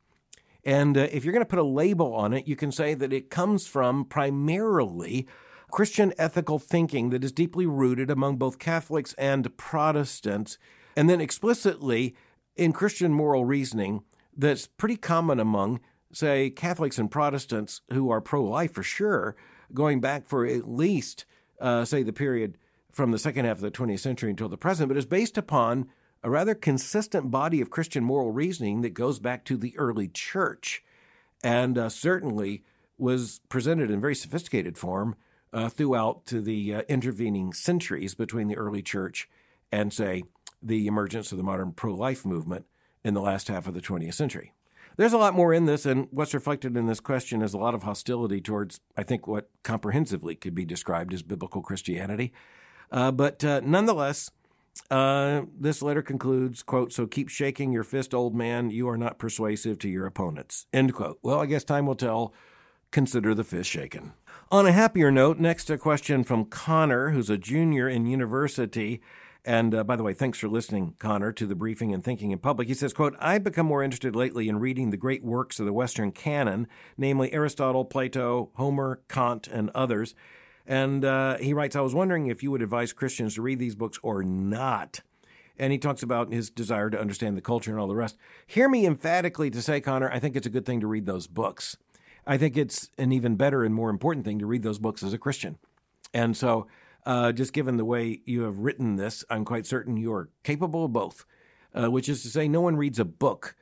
And 0.65 0.97
uh, 0.97 1.09
if 1.13 1.25
you're 1.25 1.33
going 1.33 1.45
to 1.45 1.49
put 1.49 1.59
a 1.59 1.63
label 1.63 2.15
on 2.15 2.33
it, 2.33 2.49
you 2.49 2.57
can 2.57 2.73
say 2.73 2.95
that 2.95 3.13
it 3.13 3.31
comes 3.31 3.67
from 3.67 4.07
primarily 4.07 5.27
Christian 5.71 6.15
ethical 6.19 6.59
thinking 6.59 7.11
that 7.11 7.25
is 7.25 7.33
deeply 7.33 7.67
rooted 7.67 8.11
among 8.11 8.37
both 8.37 8.59
Catholics 8.59 9.15
and 9.19 9.55
Protestants, 9.57 10.57
and 10.97 11.11
then 11.11 11.21
explicitly 11.21 12.15
in 12.57 12.73
Christian 12.73 13.13
moral 13.13 13.45
reasoning 13.45 14.05
that's 14.37 14.67
pretty 14.67 14.97
common 14.97 15.39
among, 15.39 15.81
say, 16.13 16.49
Catholics 16.49 16.99
and 16.99 17.11
Protestants 17.11 17.83
who 17.93 18.11
are 18.11 18.21
pro 18.21 18.43
life 18.43 18.73
for 18.73 18.83
sure, 18.83 19.37
going 19.73 20.01
back 20.01 20.27
for 20.27 20.47
at 20.47 20.69
least, 20.69 21.25
uh, 21.61 21.85
say, 21.85 22.03
the 22.03 22.13
period 22.13 22.57
from 22.91 23.11
the 23.11 23.19
second 23.19 23.45
half 23.45 23.57
of 23.57 23.63
the 23.63 23.71
20th 23.71 24.01
century 24.01 24.31
until 24.31 24.49
the 24.49 24.57
present, 24.57 24.89
but 24.89 24.97
is 24.97 25.07
based 25.07 25.37
upon 25.37 25.89
a 26.25 26.31
rather 26.31 26.55
consistent 26.55 27.31
body 27.31 27.61
of 27.61 27.69
Christian 27.69 28.03
moral 28.03 28.33
reasoning 28.33 28.81
that 28.81 28.95
goes 28.95 29.19
back 29.19 29.45
to 29.45 29.59
the 29.59 29.77
early 29.77 30.09
church 30.09 30.83
and 31.45 31.77
uh, 31.77 31.91
certainly 31.91 32.65
was 32.97 33.43
presented 33.51 33.91
in 33.91 34.01
very 34.01 34.15
sophisticated 34.15 34.79
form 34.79 35.17
uh, 35.53 35.69
throughout 35.69 36.25
to 36.25 36.41
the 36.41 36.77
uh, 36.77 36.83
intervening 36.89 37.53
centuries 37.53 38.15
between 38.15 38.49
the 38.49 38.57
early 38.57 38.81
church 38.81 39.29
and, 39.71 39.93
say, 39.93 40.25
the 40.63 40.87
emergence 40.87 41.31
of 41.31 41.37
the 41.37 41.45
modern 41.45 41.73
pro 41.73 41.95
life 41.95 42.25
movement 42.25 42.65
in 43.05 43.13
the 43.13 43.21
last 43.21 43.49
half 43.49 43.67
of 43.67 43.75
the 43.75 43.83
20th 43.83 44.15
century. 44.15 44.55
There's 44.97 45.13
a 45.13 45.19
lot 45.19 45.35
more 45.35 45.53
in 45.53 45.67
this, 45.67 45.85
and 45.85 46.09
what's 46.11 46.33
reflected 46.33 46.75
in 46.75 46.87
this 46.87 47.01
question 47.01 47.43
is 47.43 47.53
a 47.53 47.59
lot 47.59 47.75
of 47.75 47.83
hostility 47.83 48.41
towards, 48.41 48.81
I 48.97 49.03
think, 49.03 49.27
what 49.27 49.51
comprehensively 49.63 50.37
could 50.37 50.55
be 50.55 50.65
described 50.65 51.13
as 51.13 51.23
biblical 51.23 51.61
Christianity. 51.61 52.33
Uh, 52.91 53.11
but 53.11 53.45
uh, 53.45 53.61
nonetheless, 53.63 54.31
uh, 54.91 55.43
this 55.59 55.83
letter 55.83 56.03
concludes, 56.03 56.63
quote, 56.63 56.93
so 56.93 57.07
keep 57.07 57.29
shaking 57.29 57.73
your 57.73 57.85
fist, 57.85 58.15
old 58.15 58.35
man. 58.35 58.71
You 58.71 58.89
are 58.89 58.97
not 58.97 59.19
persuasive 59.19 59.79
to 59.81 59.89
your 59.89 60.07
opponents, 60.07 60.67
end 60.73 60.95
quote. 60.95 61.19
Well, 61.23 61.41
I 61.41 61.47
guess 61.47 61.65
time 61.65 61.87
will 61.87 61.95
tell. 61.95 62.35
Consider 62.91 63.35
the 63.35 63.45
fist 63.45 63.69
shaken. 63.69 64.13
On 64.53 64.67
a 64.67 64.73
happier 64.73 65.11
note, 65.11 65.39
next 65.39 65.69
a 65.69 65.77
question 65.79 66.23
from 66.23 66.45
Connor, 66.45 67.11
who's 67.11 67.31
a 67.31 67.39
junior 67.39 67.89
in 67.89 68.07
university. 68.07 69.01
And 69.45 69.75
uh, 69.75 69.85
by 69.85 69.97
the 69.97 70.03
way, 70.03 70.15
thanks 70.15 70.39
for 70.39 70.49
listening, 70.49 70.95
Connor, 70.99 71.33
to 71.33 71.47
the 71.47 71.55
briefing 71.55 71.93
and 71.93 72.03
thinking 72.03 72.31
in 72.31 72.39
public. 72.39 72.69
He 72.69 72.75
says, 72.75 72.93
quote, 72.93 73.17
I've 73.19 73.45
become 73.45 73.67
more 73.67 73.83
interested 73.83 74.17
lately 74.17 74.49
in 74.49 74.59
reading 74.59 74.91
the 74.91 74.97
great 74.97 75.23
works 75.23 75.61
of 75.61 75.67
the 75.67 75.73
Western 75.73 76.13
canon, 76.13 76.67
namely 76.97 77.33
Aristotle, 77.33 77.85
Plato, 77.85 78.51
Homer, 78.55 79.03
Kant, 79.09 79.49
and 79.49 79.71
others. 79.75 80.15
And 80.67 81.05
uh, 81.05 81.37
he 81.39 81.53
writes, 81.53 81.77
I 81.77 81.81
was 81.81 81.95
wondering 81.95 82.27
if 82.27 82.43
you 82.43 82.51
would 82.51 82.63
advise 82.63 82.93
Christians 82.93 83.35
to 83.35 83.43
read 83.43 83.59
these 83.59 83.75
books 83.75 83.99
or 84.03 84.23
not. 84.23 85.01
And 85.59 85.73
he 85.73 85.79
talks 85.79 86.03
about 86.03 86.33
his 86.33 86.51
desire 86.51 86.91
to 86.91 87.01
understand 87.01 87.37
the 87.37 87.43
culture 87.43 87.71
and 87.71 87.79
all 87.79 87.87
the 87.87 87.95
rest. 87.95 88.17
Hear 88.47 88.69
me 88.69 88.87
emphatically 88.87 89.51
to 89.51 89.63
say, 89.63 89.81
Connor, 89.81 90.11
I 90.11 90.19
think 90.19 90.37
it's 90.37 90.47
a 90.47 90.51
good 90.51 90.67
thing 90.67 90.81
to 90.81 90.87
read 90.87 91.07
those 91.07 91.27
books. 91.27 91.77
I 92.27 92.39
think 92.39 92.57
it's 92.57 92.91
an 92.99 93.13
even 93.13 93.37
better 93.37 93.65
and 93.65 93.75
more 93.75 93.91
important 93.91 94.25
thing 94.25 94.39
to 94.39 94.47
read 94.47 94.63
those 94.63 94.79
books 94.79 95.03
as 95.03 95.13
a 95.13 95.19
Christian. 95.19 95.59
And 96.13 96.37
so, 96.37 96.67
uh, 97.07 97.33
just 97.33 97.53
given 97.53 97.77
the 97.77 97.85
way 97.85 98.21
you 98.25 98.43
have 98.43 98.61
written 98.61 98.97
this, 98.97 99.25
I'm 99.29 99.45
quite 99.45 99.67
certain 99.67 99.97
you 99.97 100.13
are 100.13 100.31
capable 100.43 100.87
of 100.87 100.93
both, 100.93 101.27
uh, 101.75 101.91
which 101.91 102.09
is 102.09 102.23
to 102.23 102.29
say, 102.29 102.49
no 102.49 102.63
one 102.63 102.77
reads 102.77 102.99
a 102.99 103.05
book 103.05 103.55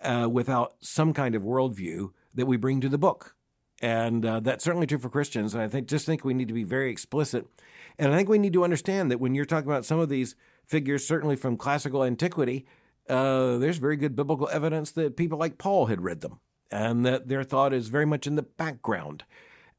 uh, 0.00 0.28
without 0.30 0.74
some 0.80 1.12
kind 1.12 1.34
of 1.34 1.42
worldview 1.42 2.10
that 2.34 2.46
we 2.46 2.56
bring 2.56 2.80
to 2.80 2.88
the 2.88 2.98
book. 2.98 3.34
And 3.84 4.24
uh, 4.24 4.40
that's 4.40 4.64
certainly 4.64 4.86
true 4.86 4.96
for 4.96 5.10
Christians. 5.10 5.52
And 5.52 5.62
I 5.62 5.68
think 5.68 5.88
just 5.88 6.06
think 6.06 6.24
we 6.24 6.32
need 6.32 6.48
to 6.48 6.54
be 6.54 6.64
very 6.64 6.90
explicit. 6.90 7.46
And 7.98 8.10
I 8.10 8.16
think 8.16 8.30
we 8.30 8.38
need 8.38 8.54
to 8.54 8.64
understand 8.64 9.10
that 9.10 9.20
when 9.20 9.34
you're 9.34 9.44
talking 9.44 9.68
about 9.68 9.84
some 9.84 9.98
of 9.98 10.08
these 10.08 10.36
figures, 10.64 11.06
certainly 11.06 11.36
from 11.36 11.58
classical 11.58 12.02
antiquity, 12.02 12.64
uh, 13.10 13.58
there's 13.58 13.76
very 13.76 13.96
good 13.96 14.16
biblical 14.16 14.48
evidence 14.50 14.90
that 14.92 15.18
people 15.18 15.36
like 15.36 15.58
Paul 15.58 15.84
had 15.84 16.00
read 16.00 16.22
them 16.22 16.40
and 16.70 17.04
that 17.04 17.28
their 17.28 17.44
thought 17.44 17.74
is 17.74 17.88
very 17.88 18.06
much 18.06 18.26
in 18.26 18.36
the 18.36 18.42
background. 18.42 19.24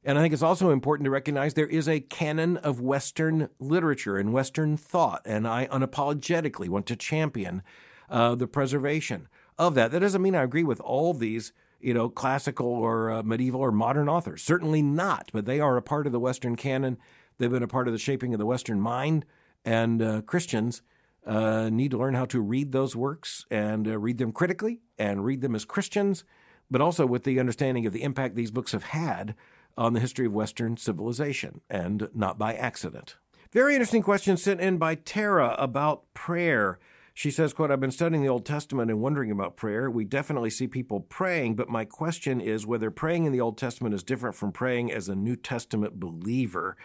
And 0.03 0.19
I 0.19 0.21
think 0.21 0.35
it's 0.35 0.43
also 0.43 0.69
important 0.69 1.05
to 1.05 1.11
recognize 1.11 1.55
there 1.55 1.65
is 1.65 1.89
a 1.89 1.99
canon 1.99 2.57
of 2.57 2.79
Western 2.79 3.49
literature 3.59 4.17
and 4.17 4.31
Western 4.31 4.77
thought, 4.77 5.23
and 5.25 5.47
I 5.47 5.65
unapologetically 5.65 6.69
want 6.69 6.85
to 6.85 6.95
champion 6.95 7.63
uh, 8.07 8.35
the 8.35 8.45
preservation 8.45 9.27
of 9.57 9.73
that. 9.73 9.89
That 9.89 10.01
doesn't 10.01 10.21
mean 10.21 10.35
I 10.35 10.43
agree 10.43 10.63
with 10.63 10.79
all 10.79 11.15
these, 11.15 11.53
you 11.85 11.93
know, 11.93 12.09
classical 12.09 12.65
or 12.65 13.11
uh, 13.11 13.21
medieval 13.21 13.61
or 13.61 13.71
modern 13.71 14.09
authors. 14.09 14.41
Certainly 14.41 14.81
not, 14.81 15.29
but 15.31 15.45
they 15.45 15.59
are 15.59 15.77
a 15.77 15.83
part 15.83 16.07
of 16.07 16.11
the 16.11 16.19
Western 16.19 16.55
canon. 16.55 16.97
They've 17.37 17.51
been 17.51 17.61
a 17.61 17.67
part 17.67 17.87
of 17.87 17.93
the 17.93 17.99
shaping 17.99 18.33
of 18.33 18.39
the 18.39 18.45
Western 18.45 18.81
mind, 18.81 19.23
and 19.63 20.01
uh, 20.01 20.21
Christians 20.21 20.81
uh, 21.27 21.69
need 21.69 21.91
to 21.91 21.99
learn 21.99 22.15
how 22.15 22.25
to 22.25 22.41
read 22.41 22.71
those 22.71 22.95
works 22.95 23.45
and 23.51 23.87
uh, 23.87 23.99
read 23.99 24.17
them 24.17 24.31
critically 24.31 24.81
and 24.97 25.23
read 25.23 25.41
them 25.41 25.53
as 25.53 25.63
Christians, 25.63 26.23
but 26.71 26.81
also 26.81 27.05
with 27.05 27.23
the 27.23 27.39
understanding 27.39 27.85
of 27.85 27.93
the 27.93 28.01
impact 28.01 28.35
these 28.35 28.51
books 28.51 28.71
have 28.71 28.85
had 28.85 29.35
on 29.77 29.93
the 29.93 29.99
history 29.99 30.25
of 30.25 30.33
Western 30.33 30.77
civilization, 30.77 31.61
and 31.69 32.09
not 32.15 32.39
by 32.39 32.55
accident. 32.55 33.17
Very 33.51 33.75
interesting 33.75 34.01
question 34.01 34.37
sent 34.37 34.59
in 34.59 34.79
by 34.79 34.95
Tara 34.95 35.55
about 35.59 36.11
prayer. 36.15 36.79
She 37.17 37.31
says, 37.31 37.53
quote, 37.53 37.71
I've 37.71 37.79
been 37.79 37.91
studying 37.91 38.21
the 38.21 38.27
Old 38.29 38.45
Testament 38.45 38.91
and 38.91 38.99
wondering 38.99 39.31
about 39.31 39.55
prayer. 39.55 39.89
We 39.89 40.03
definitely 40.03 40.49
see 40.49 40.67
people 40.67 40.99
praying, 40.99 41.55
but 41.55 41.69
my 41.69 41.85
question 41.85 42.41
is 42.41 42.67
whether 42.67 42.91
praying 42.91 43.23
in 43.23 43.31
the 43.31 43.39
Old 43.39 43.57
Testament 43.57 43.95
is 43.95 44.03
different 44.03 44.35
from 44.35 44.51
praying 44.51 44.91
as 44.91 45.07
a 45.07 45.15
New 45.15 45.37
Testament 45.37 45.97
believer. 45.97 46.75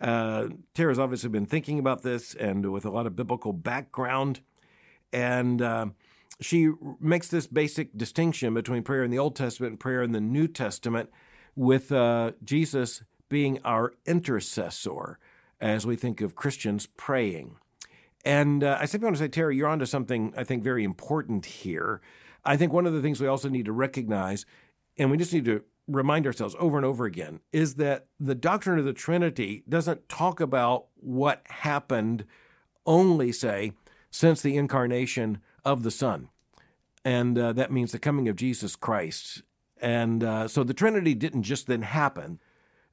Uh, 0.00 0.46
Tara's 0.74 1.00
obviously 1.00 1.28
been 1.28 1.44
thinking 1.44 1.80
about 1.80 2.02
this 2.02 2.36
and 2.36 2.70
with 2.70 2.84
a 2.84 2.90
lot 2.90 3.08
of 3.08 3.16
biblical 3.16 3.52
background. 3.52 4.42
And 5.12 5.60
uh, 5.60 5.86
she 6.40 6.70
makes 7.00 7.26
this 7.26 7.48
basic 7.48 7.98
distinction 7.98 8.54
between 8.54 8.84
prayer 8.84 9.02
in 9.02 9.10
the 9.10 9.18
Old 9.18 9.34
Testament 9.34 9.72
and 9.72 9.80
prayer 9.80 10.04
in 10.04 10.12
the 10.12 10.20
New 10.20 10.46
Testament, 10.46 11.10
with 11.56 11.90
uh, 11.90 12.32
Jesus 12.44 13.02
being 13.28 13.58
our 13.64 13.92
intercessor 14.06 15.18
as 15.60 15.84
we 15.84 15.96
think 15.96 16.20
of 16.20 16.36
Christians 16.36 16.86
praying. 16.86 17.56
And 18.24 18.64
uh, 18.64 18.78
I 18.80 18.86
simply 18.86 19.06
want 19.06 19.16
to 19.16 19.22
say, 19.22 19.28
Terry, 19.28 19.56
you're 19.56 19.68
onto 19.68 19.86
something 19.86 20.32
I 20.36 20.44
think 20.44 20.62
very 20.62 20.82
important 20.82 21.44
here. 21.44 22.00
I 22.44 22.56
think 22.56 22.72
one 22.72 22.86
of 22.86 22.92
the 22.92 23.02
things 23.02 23.20
we 23.20 23.26
also 23.26 23.48
need 23.48 23.66
to 23.66 23.72
recognize, 23.72 24.46
and 24.98 25.10
we 25.10 25.16
just 25.16 25.32
need 25.32 25.44
to 25.46 25.62
remind 25.86 26.26
ourselves 26.26 26.56
over 26.58 26.78
and 26.78 26.86
over 26.86 27.04
again 27.04 27.40
is 27.52 27.74
that 27.74 28.06
the 28.18 28.34
doctrine 28.34 28.78
of 28.78 28.86
the 28.86 28.92
Trinity 28.92 29.62
doesn't 29.68 30.08
talk 30.08 30.40
about 30.40 30.86
what 30.96 31.42
happened 31.46 32.24
only, 32.86 33.32
say, 33.32 33.72
since 34.10 34.40
the 34.40 34.56
incarnation 34.56 35.38
of 35.64 35.82
the 35.82 35.90
Son. 35.90 36.28
And 37.04 37.38
uh, 37.38 37.52
that 37.52 37.72
means 37.72 37.92
the 37.92 37.98
coming 37.98 38.28
of 38.28 38.36
Jesus 38.36 38.76
Christ. 38.76 39.42
And 39.80 40.24
uh, 40.24 40.48
so 40.48 40.64
the 40.64 40.72
Trinity 40.72 41.14
didn't 41.14 41.42
just 41.42 41.66
then 41.66 41.82
happen. 41.82 42.40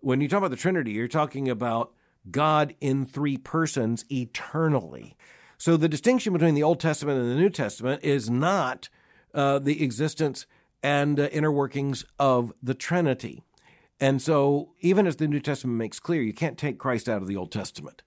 When 0.01 0.19
you 0.19 0.27
talk 0.27 0.39
about 0.39 0.51
the 0.51 0.57
Trinity, 0.57 0.91
you're 0.91 1.07
talking 1.07 1.47
about 1.47 1.93
God 2.29 2.75
in 2.79 3.05
three 3.05 3.37
persons 3.37 4.05
eternally. 4.11 5.15
So 5.57 5.77
the 5.77 5.89
distinction 5.89 6.33
between 6.33 6.55
the 6.55 6.63
Old 6.63 6.79
Testament 6.79 7.19
and 7.19 7.31
the 7.31 7.35
New 7.35 7.49
Testament 7.49 8.03
is 8.03 8.29
not 8.29 8.89
uh, 9.33 9.59
the 9.59 9.83
existence 9.83 10.45
and 10.83 11.19
uh, 11.19 11.29
inner 11.31 11.51
workings 11.51 12.05
of 12.19 12.53
the 12.61 12.73
Trinity. 12.73 13.43
And 13.99 14.21
so, 14.21 14.71
even 14.79 15.05
as 15.05 15.17
the 15.17 15.27
New 15.27 15.39
Testament 15.39 15.77
makes 15.77 15.99
clear, 15.99 16.23
you 16.23 16.33
can't 16.33 16.57
take 16.57 16.79
Christ 16.79 17.07
out 17.07 17.21
of 17.21 17.27
the 17.27 17.37
Old 17.37 17.51
Testament. 17.51 18.01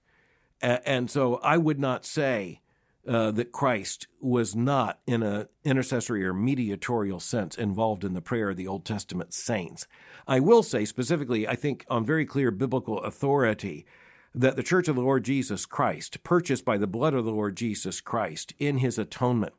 and 0.61 1.09
so, 1.09 1.35
I 1.35 1.55
would 1.57 1.79
not 1.79 2.05
say 2.05 2.59
uh, 3.07 3.31
that 3.31 3.51
Christ 3.51 4.07
was 4.19 4.55
not, 4.55 4.99
in 5.05 5.23
an 5.23 5.47
intercessory 5.63 6.25
or 6.25 6.33
mediatorial 6.33 7.19
sense, 7.19 7.55
involved 7.55 8.03
in 8.03 8.13
the 8.13 8.21
prayer 8.21 8.49
of 8.49 8.57
the 8.57 8.67
Old 8.67 8.83
Testament 8.83 9.33
saints. 9.33 9.87
I 10.27 10.39
will 10.39 10.63
say 10.63 10.85
specifically, 10.85 11.47
I 11.47 11.55
think, 11.55 11.85
on 11.89 12.05
very 12.05 12.25
clear 12.25 12.51
biblical 12.51 12.99
authority, 12.99 13.85
that 14.35 14.57
the 14.57 14.63
Church 14.63 14.89
of 14.89 14.95
the 14.95 15.01
Lord 15.01 15.23
Jesus 15.23 15.65
Christ, 15.65 16.21
purchased 16.23 16.65
by 16.65 16.77
the 16.77 16.87
blood 16.87 17.13
of 17.13 17.23
the 17.23 17.31
Lord 17.31 17.55
Jesus 17.55 18.01
Christ 18.01 18.53
in 18.59 18.79
his 18.79 18.99
atonement, 18.99 19.53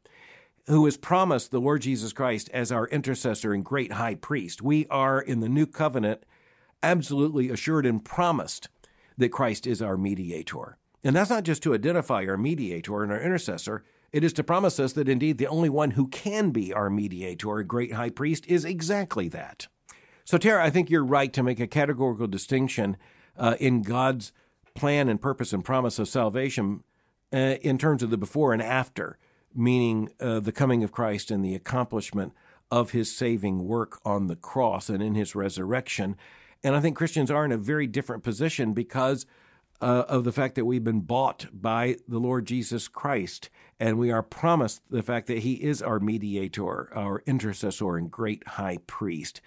who 0.67 0.85
has 0.85 0.99
promised 0.99 1.51
the 1.51 1.61
Lord 1.61 1.81
Jesus 1.81 2.12
Christ 2.12 2.51
as 2.53 2.71
our 2.71 2.87
intercessor 2.89 3.55
and 3.55 3.65
great 3.65 3.93
high 3.93 4.17
priest. 4.17 4.61
We 4.61 4.87
are 4.89 5.21
in 5.21 5.41
the 5.41 5.49
new 5.49 5.67
covenant 5.67 6.25
absolutely 6.83 7.49
assured 7.49 7.87
and 7.87 8.05
promised 8.05 8.69
that 9.17 9.31
Christ 9.31 9.67
is 9.67 9.81
our 9.81 9.97
mediator. 9.97 10.77
And 11.03 11.17
that's 11.17 11.31
not 11.31 11.45
just 11.45 11.62
to 11.62 11.75
identify 11.75 12.27
our 12.27 12.37
mediator 12.37 13.03
and 13.03 13.11
our 13.11 13.21
intercessor, 13.21 13.83
it 14.12 14.25
is 14.25 14.35
to 14.35 14.45
promise 14.45 14.79
us 14.79 14.93
that 14.93 15.09
indeed 15.09 15.39
the 15.39 15.47
only 15.47 15.71
one 15.71 15.93
who 15.93 16.09
can 16.09 16.51
be 16.51 16.73
our 16.73 16.91
mediator, 16.91 17.59
a 17.59 17.65
great 17.65 17.95
high 17.95 18.11
priest, 18.11 18.45
is 18.47 18.65
exactly 18.65 19.29
that. 19.29 19.69
So, 20.25 20.37
Tara, 20.37 20.65
I 20.65 20.71
think 20.71 20.91
you're 20.91 21.05
right 21.05 21.33
to 21.33 21.43
make 21.43 21.61
a 21.61 21.67
categorical 21.67 22.27
distinction 22.27 22.97
uh, 23.39 23.57
in 23.61 23.83
God's 23.83 24.33
plan 24.77 25.09
and 25.09 25.21
purpose 25.21 25.53
and 25.53 25.65
promise 25.65 25.99
of 25.99 26.09
salvation 26.09 26.85
uh, 27.33 27.57
in 27.62 27.79
terms 27.79 28.03
of 28.03 28.11
the 28.11 28.17
before 28.17 28.53
and 28.53 28.62
after 28.62 29.19
meaning 29.57 30.11
uh, 30.21 30.39
the 30.39 30.53
coming 30.53 30.85
of 30.85 30.93
Christ 30.93 31.31
and 31.31 31.45
the 31.45 31.55
accomplishment 31.55 32.33
of 32.71 32.91
his 32.91 33.15
saving 33.17 33.67
work 33.67 33.99
on 34.05 34.27
the 34.27 34.37
cross 34.37 34.89
and 34.89 35.03
in 35.03 35.15
his 35.15 35.35
resurrection. 35.35 36.17
And 36.62 36.77
I 36.77 36.81
think 36.81 36.97
Christians 36.97 37.31
are 37.31 37.45
in 37.45 37.53
a 37.53 37.57
very 37.57 37.87
different 37.87 38.23
position 38.23 38.73
because 38.73 39.25
uh, 39.81 40.05
of 40.09 40.25
the 40.25 40.33
fact 40.33 40.55
that 40.55 40.65
we've 40.65 40.85
been 40.85 41.01
bought 41.01 41.47
by 41.53 41.97
the 42.09 42.19
Lord 42.19 42.47
Jesus 42.47 42.89
Christ, 42.89 43.51
and 43.79 43.99
we 43.99 44.11
are 44.11 44.23
promised 44.23 44.83
the 44.91 45.03
fact 45.03 45.27
that 45.27 45.41
he 45.41 45.55
is 45.55 45.83
our 45.83 46.01
mediator, 46.01 46.93
our 46.97 47.23
intercessor, 47.27 47.97
and 47.97 48.11
great 48.11 48.47
high 48.47 48.79
priest. 48.87 49.41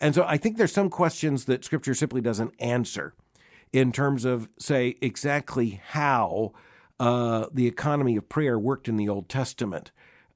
And 0.00 0.14
so 0.14 0.24
I 0.24 0.36
think 0.36 0.56
there's 0.56 0.72
some 0.72 0.90
questions 0.90 1.44
that 1.46 1.64
Scripture 1.64 1.94
simply 1.94 2.20
doesn't 2.20 2.54
answer 2.58 3.14
in 3.72 3.92
terms 3.92 4.24
of, 4.24 4.48
say, 4.58 4.96
exactly 5.00 5.80
how 5.88 6.52
uh, 7.00 7.46
the 7.52 7.66
economy 7.66 8.16
of 8.16 8.28
prayer 8.28 8.58
worked 8.58 8.88
in 8.88 8.96
the 8.96 9.08
Old 9.08 9.28
Testament. 9.28 9.90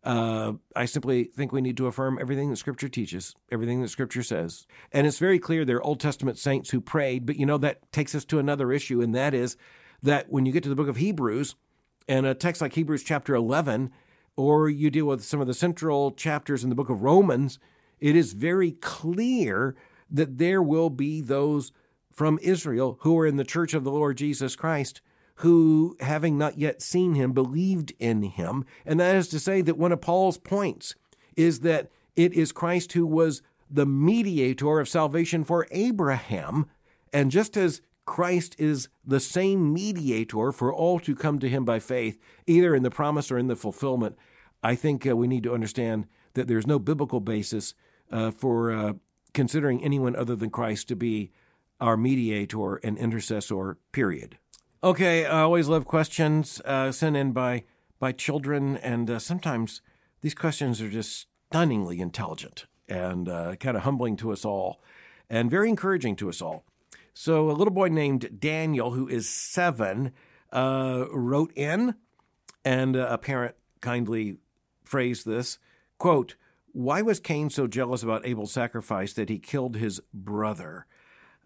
Uh, 0.05 0.55
I 0.75 0.85
simply 0.85 1.25
think 1.25 1.53
we 1.53 1.61
need 1.61 1.77
to 1.77 1.87
affirm 1.87 2.19
everything 2.21 2.51
that 2.51 2.57
Scripture 2.57 2.89
teaches, 2.89 3.35
everything 3.51 3.83
that 3.83 3.89
Scripture 3.89 4.23
says. 4.23 4.67
And 4.91 5.07
it's 5.07 5.19
very 5.19 5.39
clear 5.39 5.65
there 5.65 5.77
are 5.77 5.83
Old 5.83 6.01
Testament 6.01 6.39
saints 6.39 6.71
who 6.71 6.81
prayed, 6.81 7.25
but 7.25 7.37
you 7.37 7.47
know, 7.47 7.59
that 7.59 7.91
takes 7.93 8.15
us 8.15 8.25
to 8.27 8.39
another 8.39 8.73
issue, 8.73 9.01
and 9.01 9.15
that 9.15 9.33
is 9.33 9.57
that 10.03 10.31
when 10.31 10.45
you 10.45 10.53
get 10.53 10.65
to 10.65 10.69
the 10.69 10.75
book 10.75 10.89
of 10.89 10.97
Hebrews, 10.97 11.55
and 12.09 12.27
a 12.27 12.35
text 12.35 12.61
like 12.61 12.75
Hebrews 12.75 13.05
chapter 13.05 13.35
11, 13.35 13.91
or 14.37 14.69
you 14.69 14.91
deal 14.91 15.07
with 15.07 15.25
some 15.25 15.41
of 15.41 15.47
the 15.47 15.55
central 15.55 16.11
chapters 16.11 16.65
in 16.65 16.71
the 16.71 16.75
book 16.75 16.91
of 16.91 17.03
Romans, 17.03 17.59
it 18.01 18.17
is 18.17 18.33
very 18.33 18.73
clear 18.73 19.77
that 20.11 20.39
there 20.39 20.63
will 20.63 20.91
be 20.91 21.21
those 21.21 21.71
from 22.13 22.39
Israel 22.43 22.99
who 23.01 23.19
are 23.19 23.27
in 23.27 23.37
the 23.37 23.45
church 23.45 23.75
of 23.75 23.85
the 23.85 23.91
Lord 23.91 24.17
Jesus 24.17 24.57
Christ 24.57 25.01
who, 25.37 25.97
having 26.01 26.39
not 26.39 26.59
yet 26.59 26.83
seen 26.83 27.15
him, 27.15 27.33
believed 27.33 27.93
in 27.99 28.23
him. 28.23 28.65
And 28.85 29.01
that 29.01 29.17
is 29.17 29.29
to 29.29 29.41
say 29.41 29.63
that 29.63 29.79
one 29.79 29.93
of 29.93 30.01
Paul's 30.01 30.39
points 30.39 30.95
is 31.37 31.61
that 31.61 31.91
it 32.15 32.33
is 32.35 32.53
Christ 32.53 32.93
who 32.93 33.07
was 33.07 33.43
the 33.71 33.87
mediator 33.87 34.79
of 34.79 34.89
salvation 34.89 35.45
for 35.45 35.67
Abraham. 35.71 36.67
And 37.13 37.31
just 37.31 37.57
as 37.57 37.81
Christ 38.05 38.55
is 38.59 38.89
the 39.05 39.21
same 39.21 39.73
mediator 39.73 40.53
for 40.53 40.73
all 40.73 41.01
to 41.01 41.17
come 41.17 41.39
to 41.39 41.49
him 41.49 41.65
by 41.65 41.79
faith, 41.79 42.19
either 42.47 42.75
in 42.75 42.83
the 42.83 42.91
promise 42.91 43.31
or 43.31 43.39
in 43.39 43.47
the 43.47 43.57
fulfillment, 43.57 44.17
I 44.63 44.75
think 44.75 45.07
uh, 45.07 45.17
we 45.17 45.27
need 45.27 45.45
to 45.45 45.55
understand 45.55 46.07
that 46.35 46.47
there's 46.47 46.67
no 46.67 46.79
biblical 46.79 47.21
basis 47.21 47.75
uh, 48.11 48.31
for 48.31 48.71
uh, 48.71 48.93
considering 49.33 49.83
anyone 49.83 50.15
other 50.15 50.37
than 50.37 50.51
Christ 50.51 50.89
to 50.89 50.97
be 50.97 51.33
our 51.81 51.97
mediator 51.97 52.77
and 52.77 52.97
intercessor, 52.99 53.79
period. 53.93 54.39
Okay, 54.85 55.25
I 55.27 55.41
always 55.41 55.69
love 55.69 55.85
questions 55.85 56.61
uh, 56.65 56.93
sent 56.93 57.17
in 57.17 57.33
by 57.33 57.65
by 57.99 58.11
children, 58.11 58.77
and 58.79 59.09
uh, 59.09 59.19
sometimes 59.21 59.81
these 60.23 60.35
questions 60.35 60.83
are 60.83 60.91
just 60.91 61.29
stunningly 61.49 62.01
intelligent 62.01 62.67
and 62.89 63.29
uh, 63.29 63.55
kind 63.57 63.77
of 63.77 63.85
humbling 63.85 64.17
to 64.17 64.33
us 64.33 64.45
all, 64.45 64.83
and 65.31 65.51
very 65.51 65.69
encouraging 65.69 66.17
to 66.17 66.29
us 66.29 66.43
all. 66.43 66.65
So, 67.15 67.51
a 67.51 67.53
little 67.53 67.73
boy 67.73 67.89
named 67.89 68.41
Daniel, 68.41 68.91
who 68.93 69.07
is 69.07 69.29
seven, 69.29 70.13
uh, 70.51 71.05
wrote 71.13 71.53
in, 71.55 71.95
and 72.65 72.97
uh, 72.97 73.07
a 73.11 73.19
parent 73.19 73.55
kindly 73.81 74.39
phrased 74.83 75.27
this 75.27 75.59
quote, 75.99 76.35
Why 76.73 77.03
was 77.03 77.21
Cain 77.21 77.49
so 77.49 77.69
jealous 77.69 78.03
about 78.03 78.27
Abel's 78.27 78.51
sacrifice 78.51 79.13
that 79.13 79.29
he 79.29 79.39
killed 79.39 79.77
his 79.77 80.01
brother? 80.13 80.87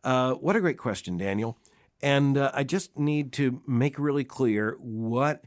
Uh, 0.05 0.35
what 0.35 0.57
a 0.57 0.61
great 0.61 0.79
question, 0.79 1.17
Daniel. 1.17 1.59
And 2.03 2.37
uh, 2.37 2.51
I 2.53 2.65
just 2.65 2.99
need 2.99 3.33
to 3.35 3.63
make 3.67 3.99
really 3.99 4.25
clear 4.25 4.77
what 4.81 5.45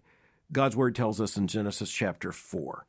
God's 0.51 0.75
word 0.75 0.95
tells 0.95 1.21
us 1.21 1.37
in 1.37 1.47
Genesis 1.47 1.91
chapter 1.91 2.31
4. 2.31 2.85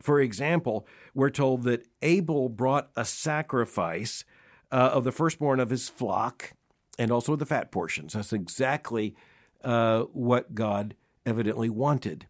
For 0.00 0.20
example, 0.20 0.86
we're 1.14 1.30
told 1.30 1.64
that 1.64 1.86
Abel 2.02 2.48
brought 2.48 2.90
a 2.96 3.04
sacrifice 3.04 4.24
uh, 4.72 4.90
of 4.92 5.04
the 5.04 5.12
firstborn 5.12 5.60
of 5.60 5.70
his 5.70 5.88
flock 5.88 6.52
and 6.98 7.10
also 7.10 7.36
the 7.36 7.46
fat 7.46 7.70
portions. 7.70 8.12
That's 8.12 8.32
exactly 8.32 9.14
uh, 9.64 10.02
what 10.12 10.54
God 10.54 10.94
evidently 11.26 11.68
wanted. 11.68 12.26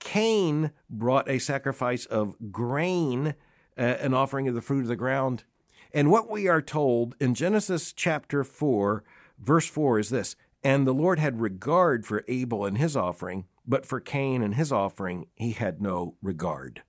Cain 0.00 0.70
brought 0.90 1.28
a 1.28 1.38
sacrifice 1.38 2.06
of 2.06 2.36
grain, 2.52 3.34
uh, 3.76 3.80
an 3.80 4.14
offering 4.14 4.48
of 4.48 4.54
the 4.54 4.60
fruit 4.60 4.82
of 4.82 4.88
the 4.88 4.96
ground. 4.96 5.44
And 5.92 6.10
what 6.10 6.30
we 6.30 6.48
are 6.48 6.62
told 6.62 7.14
in 7.18 7.34
Genesis 7.34 7.92
chapter 7.92 8.44
4, 8.44 9.02
verse 9.38 9.66
4 9.66 9.98
is 9.98 10.10
this 10.10 10.36
And 10.62 10.86
the 10.86 10.94
Lord 10.94 11.18
had 11.18 11.40
regard 11.40 12.04
for 12.04 12.24
Abel 12.28 12.64
and 12.64 12.78
his 12.78 12.96
offering, 12.96 13.46
but 13.66 13.86
for 13.86 14.00
Cain 14.00 14.42
and 14.42 14.54
his 14.54 14.72
offering 14.72 15.26
he 15.34 15.52
had 15.52 15.80
no 15.80 16.14
regard. 16.22 16.82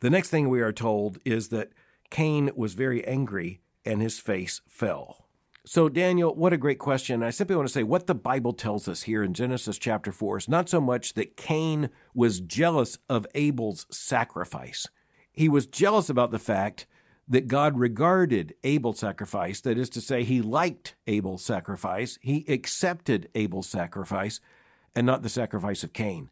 The 0.00 0.10
next 0.10 0.30
thing 0.30 0.48
we 0.48 0.62
are 0.62 0.72
told 0.72 1.18
is 1.24 1.48
that 1.48 1.72
Cain 2.10 2.50
was 2.56 2.74
very 2.74 3.06
angry 3.06 3.60
and 3.84 4.02
his 4.02 4.18
face 4.18 4.60
fell. 4.66 5.28
So, 5.66 5.88
Daniel, 5.88 6.34
what 6.34 6.54
a 6.54 6.58
great 6.58 6.78
question. 6.78 7.22
I 7.22 7.30
simply 7.30 7.54
want 7.54 7.68
to 7.68 7.72
say 7.72 7.82
what 7.82 8.06
the 8.06 8.14
Bible 8.14 8.54
tells 8.54 8.88
us 8.88 9.02
here 9.02 9.22
in 9.22 9.34
Genesis 9.34 9.78
chapter 9.78 10.10
4 10.10 10.38
is 10.38 10.48
not 10.48 10.68
so 10.68 10.80
much 10.80 11.14
that 11.14 11.36
Cain 11.36 11.90
was 12.14 12.40
jealous 12.40 12.98
of 13.08 13.26
Abel's 13.34 13.86
sacrifice. 13.90 14.88
He 15.30 15.48
was 15.48 15.66
jealous 15.66 16.08
about 16.08 16.30
the 16.30 16.38
fact 16.38 16.86
that 17.30 17.46
God 17.46 17.78
regarded 17.78 18.54
Abel's 18.64 18.98
sacrifice, 18.98 19.60
that 19.60 19.78
is 19.78 19.88
to 19.90 20.00
say, 20.00 20.24
he 20.24 20.42
liked 20.42 20.96
Abel's 21.06 21.44
sacrifice, 21.44 22.18
he 22.20 22.44
accepted 22.48 23.28
Abel's 23.36 23.68
sacrifice, 23.68 24.40
and 24.96 25.06
not 25.06 25.22
the 25.22 25.28
sacrifice 25.28 25.84
of 25.84 25.92
Cain. 25.92 26.28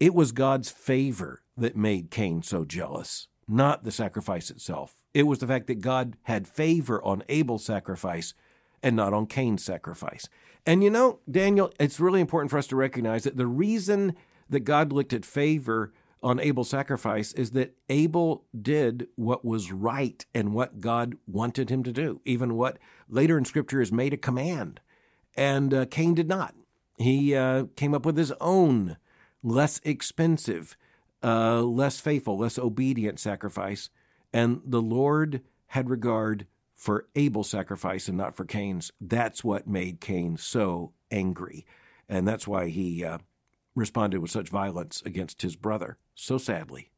It 0.00 0.12
was 0.12 0.32
God's 0.32 0.68
favor 0.68 1.42
that 1.56 1.76
made 1.76 2.10
Cain 2.10 2.42
so 2.42 2.64
jealous, 2.64 3.28
not 3.46 3.84
the 3.84 3.92
sacrifice 3.92 4.50
itself. 4.50 4.96
It 5.14 5.22
was 5.22 5.38
the 5.38 5.46
fact 5.46 5.68
that 5.68 5.80
God 5.80 6.16
had 6.24 6.48
favor 6.48 7.02
on 7.04 7.22
Abel's 7.28 7.64
sacrifice 7.64 8.34
and 8.82 8.96
not 8.96 9.12
on 9.12 9.26
Cain's 9.26 9.64
sacrifice. 9.64 10.28
And 10.66 10.82
you 10.82 10.90
know, 10.90 11.20
Daniel, 11.30 11.72
it's 11.78 12.00
really 12.00 12.20
important 12.20 12.50
for 12.50 12.58
us 12.58 12.66
to 12.68 12.76
recognize 12.76 13.22
that 13.22 13.36
the 13.36 13.46
reason 13.46 14.16
that 14.48 14.60
God 14.60 14.92
looked 14.92 15.12
at 15.12 15.24
favor 15.24 15.92
on 16.22 16.38
Abel's 16.38 16.68
sacrifice 16.68 17.32
is 17.32 17.52
that 17.52 17.76
Abel 17.88 18.44
did 18.60 19.08
what 19.16 19.44
was 19.44 19.72
right 19.72 20.24
and 20.34 20.52
what 20.52 20.80
God 20.80 21.16
wanted 21.26 21.70
him 21.70 21.82
to 21.84 21.92
do, 21.92 22.20
even 22.24 22.54
what 22.54 22.78
later 23.08 23.38
in 23.38 23.44
Scripture 23.44 23.80
is 23.80 23.90
made 23.90 24.12
a 24.12 24.18
command. 24.18 24.80
And 25.36 25.72
uh, 25.72 25.86
Cain 25.86 26.14
did 26.14 26.28
not. 26.28 26.54
He 26.98 27.34
uh, 27.34 27.64
came 27.76 27.94
up 27.94 28.04
with 28.04 28.18
his 28.18 28.32
own 28.40 28.98
less 29.42 29.80
expensive, 29.84 30.76
uh, 31.22 31.62
less 31.62 31.98
faithful, 32.00 32.38
less 32.38 32.58
obedient 32.58 33.18
sacrifice. 33.18 33.88
And 34.32 34.60
the 34.66 34.82
Lord 34.82 35.42
had 35.68 35.88
regard 35.88 36.46
for 36.74 37.06
Abel's 37.14 37.48
sacrifice 37.48 38.08
and 38.08 38.18
not 38.18 38.36
for 38.36 38.44
Cain's. 38.44 38.92
That's 39.00 39.42
what 39.42 39.66
made 39.66 40.00
Cain 40.00 40.36
so 40.36 40.92
angry. 41.10 41.64
And 42.08 42.26
that's 42.28 42.46
why 42.46 42.68
he 42.68 43.04
uh, 43.04 43.18
responded 43.74 44.20
with 44.20 44.30
such 44.30 44.48
violence 44.48 45.02
against 45.04 45.42
his 45.42 45.56
brother, 45.56 45.96
so 46.14 46.38
sadly. 46.38 46.90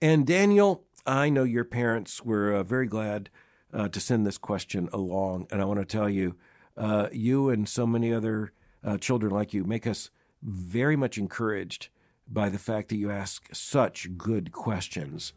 And 0.00 0.26
Daniel, 0.26 0.84
I 1.06 1.30
know 1.30 1.44
your 1.44 1.64
parents 1.64 2.22
were 2.24 2.52
uh, 2.52 2.62
very 2.62 2.86
glad 2.86 3.30
uh, 3.72 3.88
to 3.88 4.00
send 4.00 4.26
this 4.26 4.38
question 4.38 4.88
along. 4.92 5.46
And 5.50 5.60
I 5.60 5.64
want 5.64 5.80
to 5.80 5.86
tell 5.86 6.08
you, 6.08 6.36
uh, 6.76 7.08
you 7.12 7.50
and 7.50 7.68
so 7.68 7.86
many 7.86 8.12
other 8.12 8.52
uh, 8.84 8.98
children 8.98 9.32
like 9.32 9.52
you 9.52 9.64
make 9.64 9.86
us 9.86 10.10
very 10.42 10.96
much 10.96 11.18
encouraged 11.18 11.88
by 12.28 12.48
the 12.48 12.58
fact 12.58 12.88
that 12.88 12.96
you 12.96 13.10
ask 13.10 13.48
such 13.52 14.16
good 14.16 14.52
questions 14.52 15.32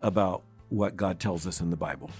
about 0.00 0.42
what 0.68 0.96
God 0.96 1.20
tells 1.20 1.46
us 1.46 1.60
in 1.60 1.70
the 1.70 1.76
Bible. 1.76 2.10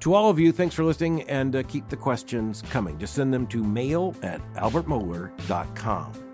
To 0.00 0.14
all 0.14 0.30
of 0.30 0.38
you, 0.38 0.52
thanks 0.52 0.74
for 0.74 0.84
listening 0.84 1.22
and 1.22 1.56
uh, 1.56 1.62
keep 1.64 1.88
the 1.88 1.96
questions 1.96 2.62
coming. 2.70 2.98
Just 2.98 3.14
send 3.14 3.34
them 3.34 3.46
to 3.48 3.62
mail 3.64 4.14
at 4.22 4.40
albertmohler.com. 4.54 6.27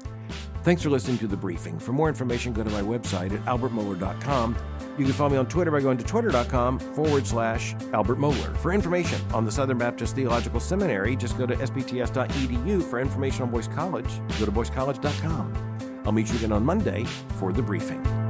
Thanks 0.65 0.83
for 0.83 0.89
listening 0.89 1.19
to 1.19 1.27
the 1.27 1.37
briefing. 1.37 1.79
For 1.79 1.93
more 1.93 2.09
information, 2.09 2.55
go 2.55 2.65
to 2.65 2.71
my 2.71 2.81
website 2.81 3.35
at 3.35 3.45
albertmohler.com. 3.45 4.57
You 4.97 5.05
can 5.05 5.13
follow 5.13 5.29
me 5.29 5.37
on 5.37 5.47
Twitter 5.47 5.71
by 5.71 5.81
going 5.81 5.99
to 5.99 6.05
twitter.com 6.05 6.79
forward 6.79 7.27
slash 7.27 7.75
Albert 7.93 8.19
Mohler. 8.19 8.57
For 8.57 8.73
information 8.73 9.21
on 9.35 9.45
the 9.45 9.53
Southern 9.53 9.77
Baptist 9.77 10.15
Theological 10.17 10.61
Seminary, 10.61 11.17
just 11.17 11.37
go 11.37 11.45
to 11.45 11.55
sbts.edu. 11.55 12.83
For 12.83 12.99
information 12.99 13.43
on 13.43 13.51
Boyce 13.51 13.69
College, 13.69 14.09
go 14.39 14.47
to 14.47 14.53
boycecollege.com. 14.53 16.03
I'll 16.07 16.13
meet 16.13 16.31
you 16.31 16.37
again 16.37 16.53
on 16.53 16.65
Monday 16.65 17.05
for 17.39 17.53
the 17.53 17.63
briefing. 17.63 18.24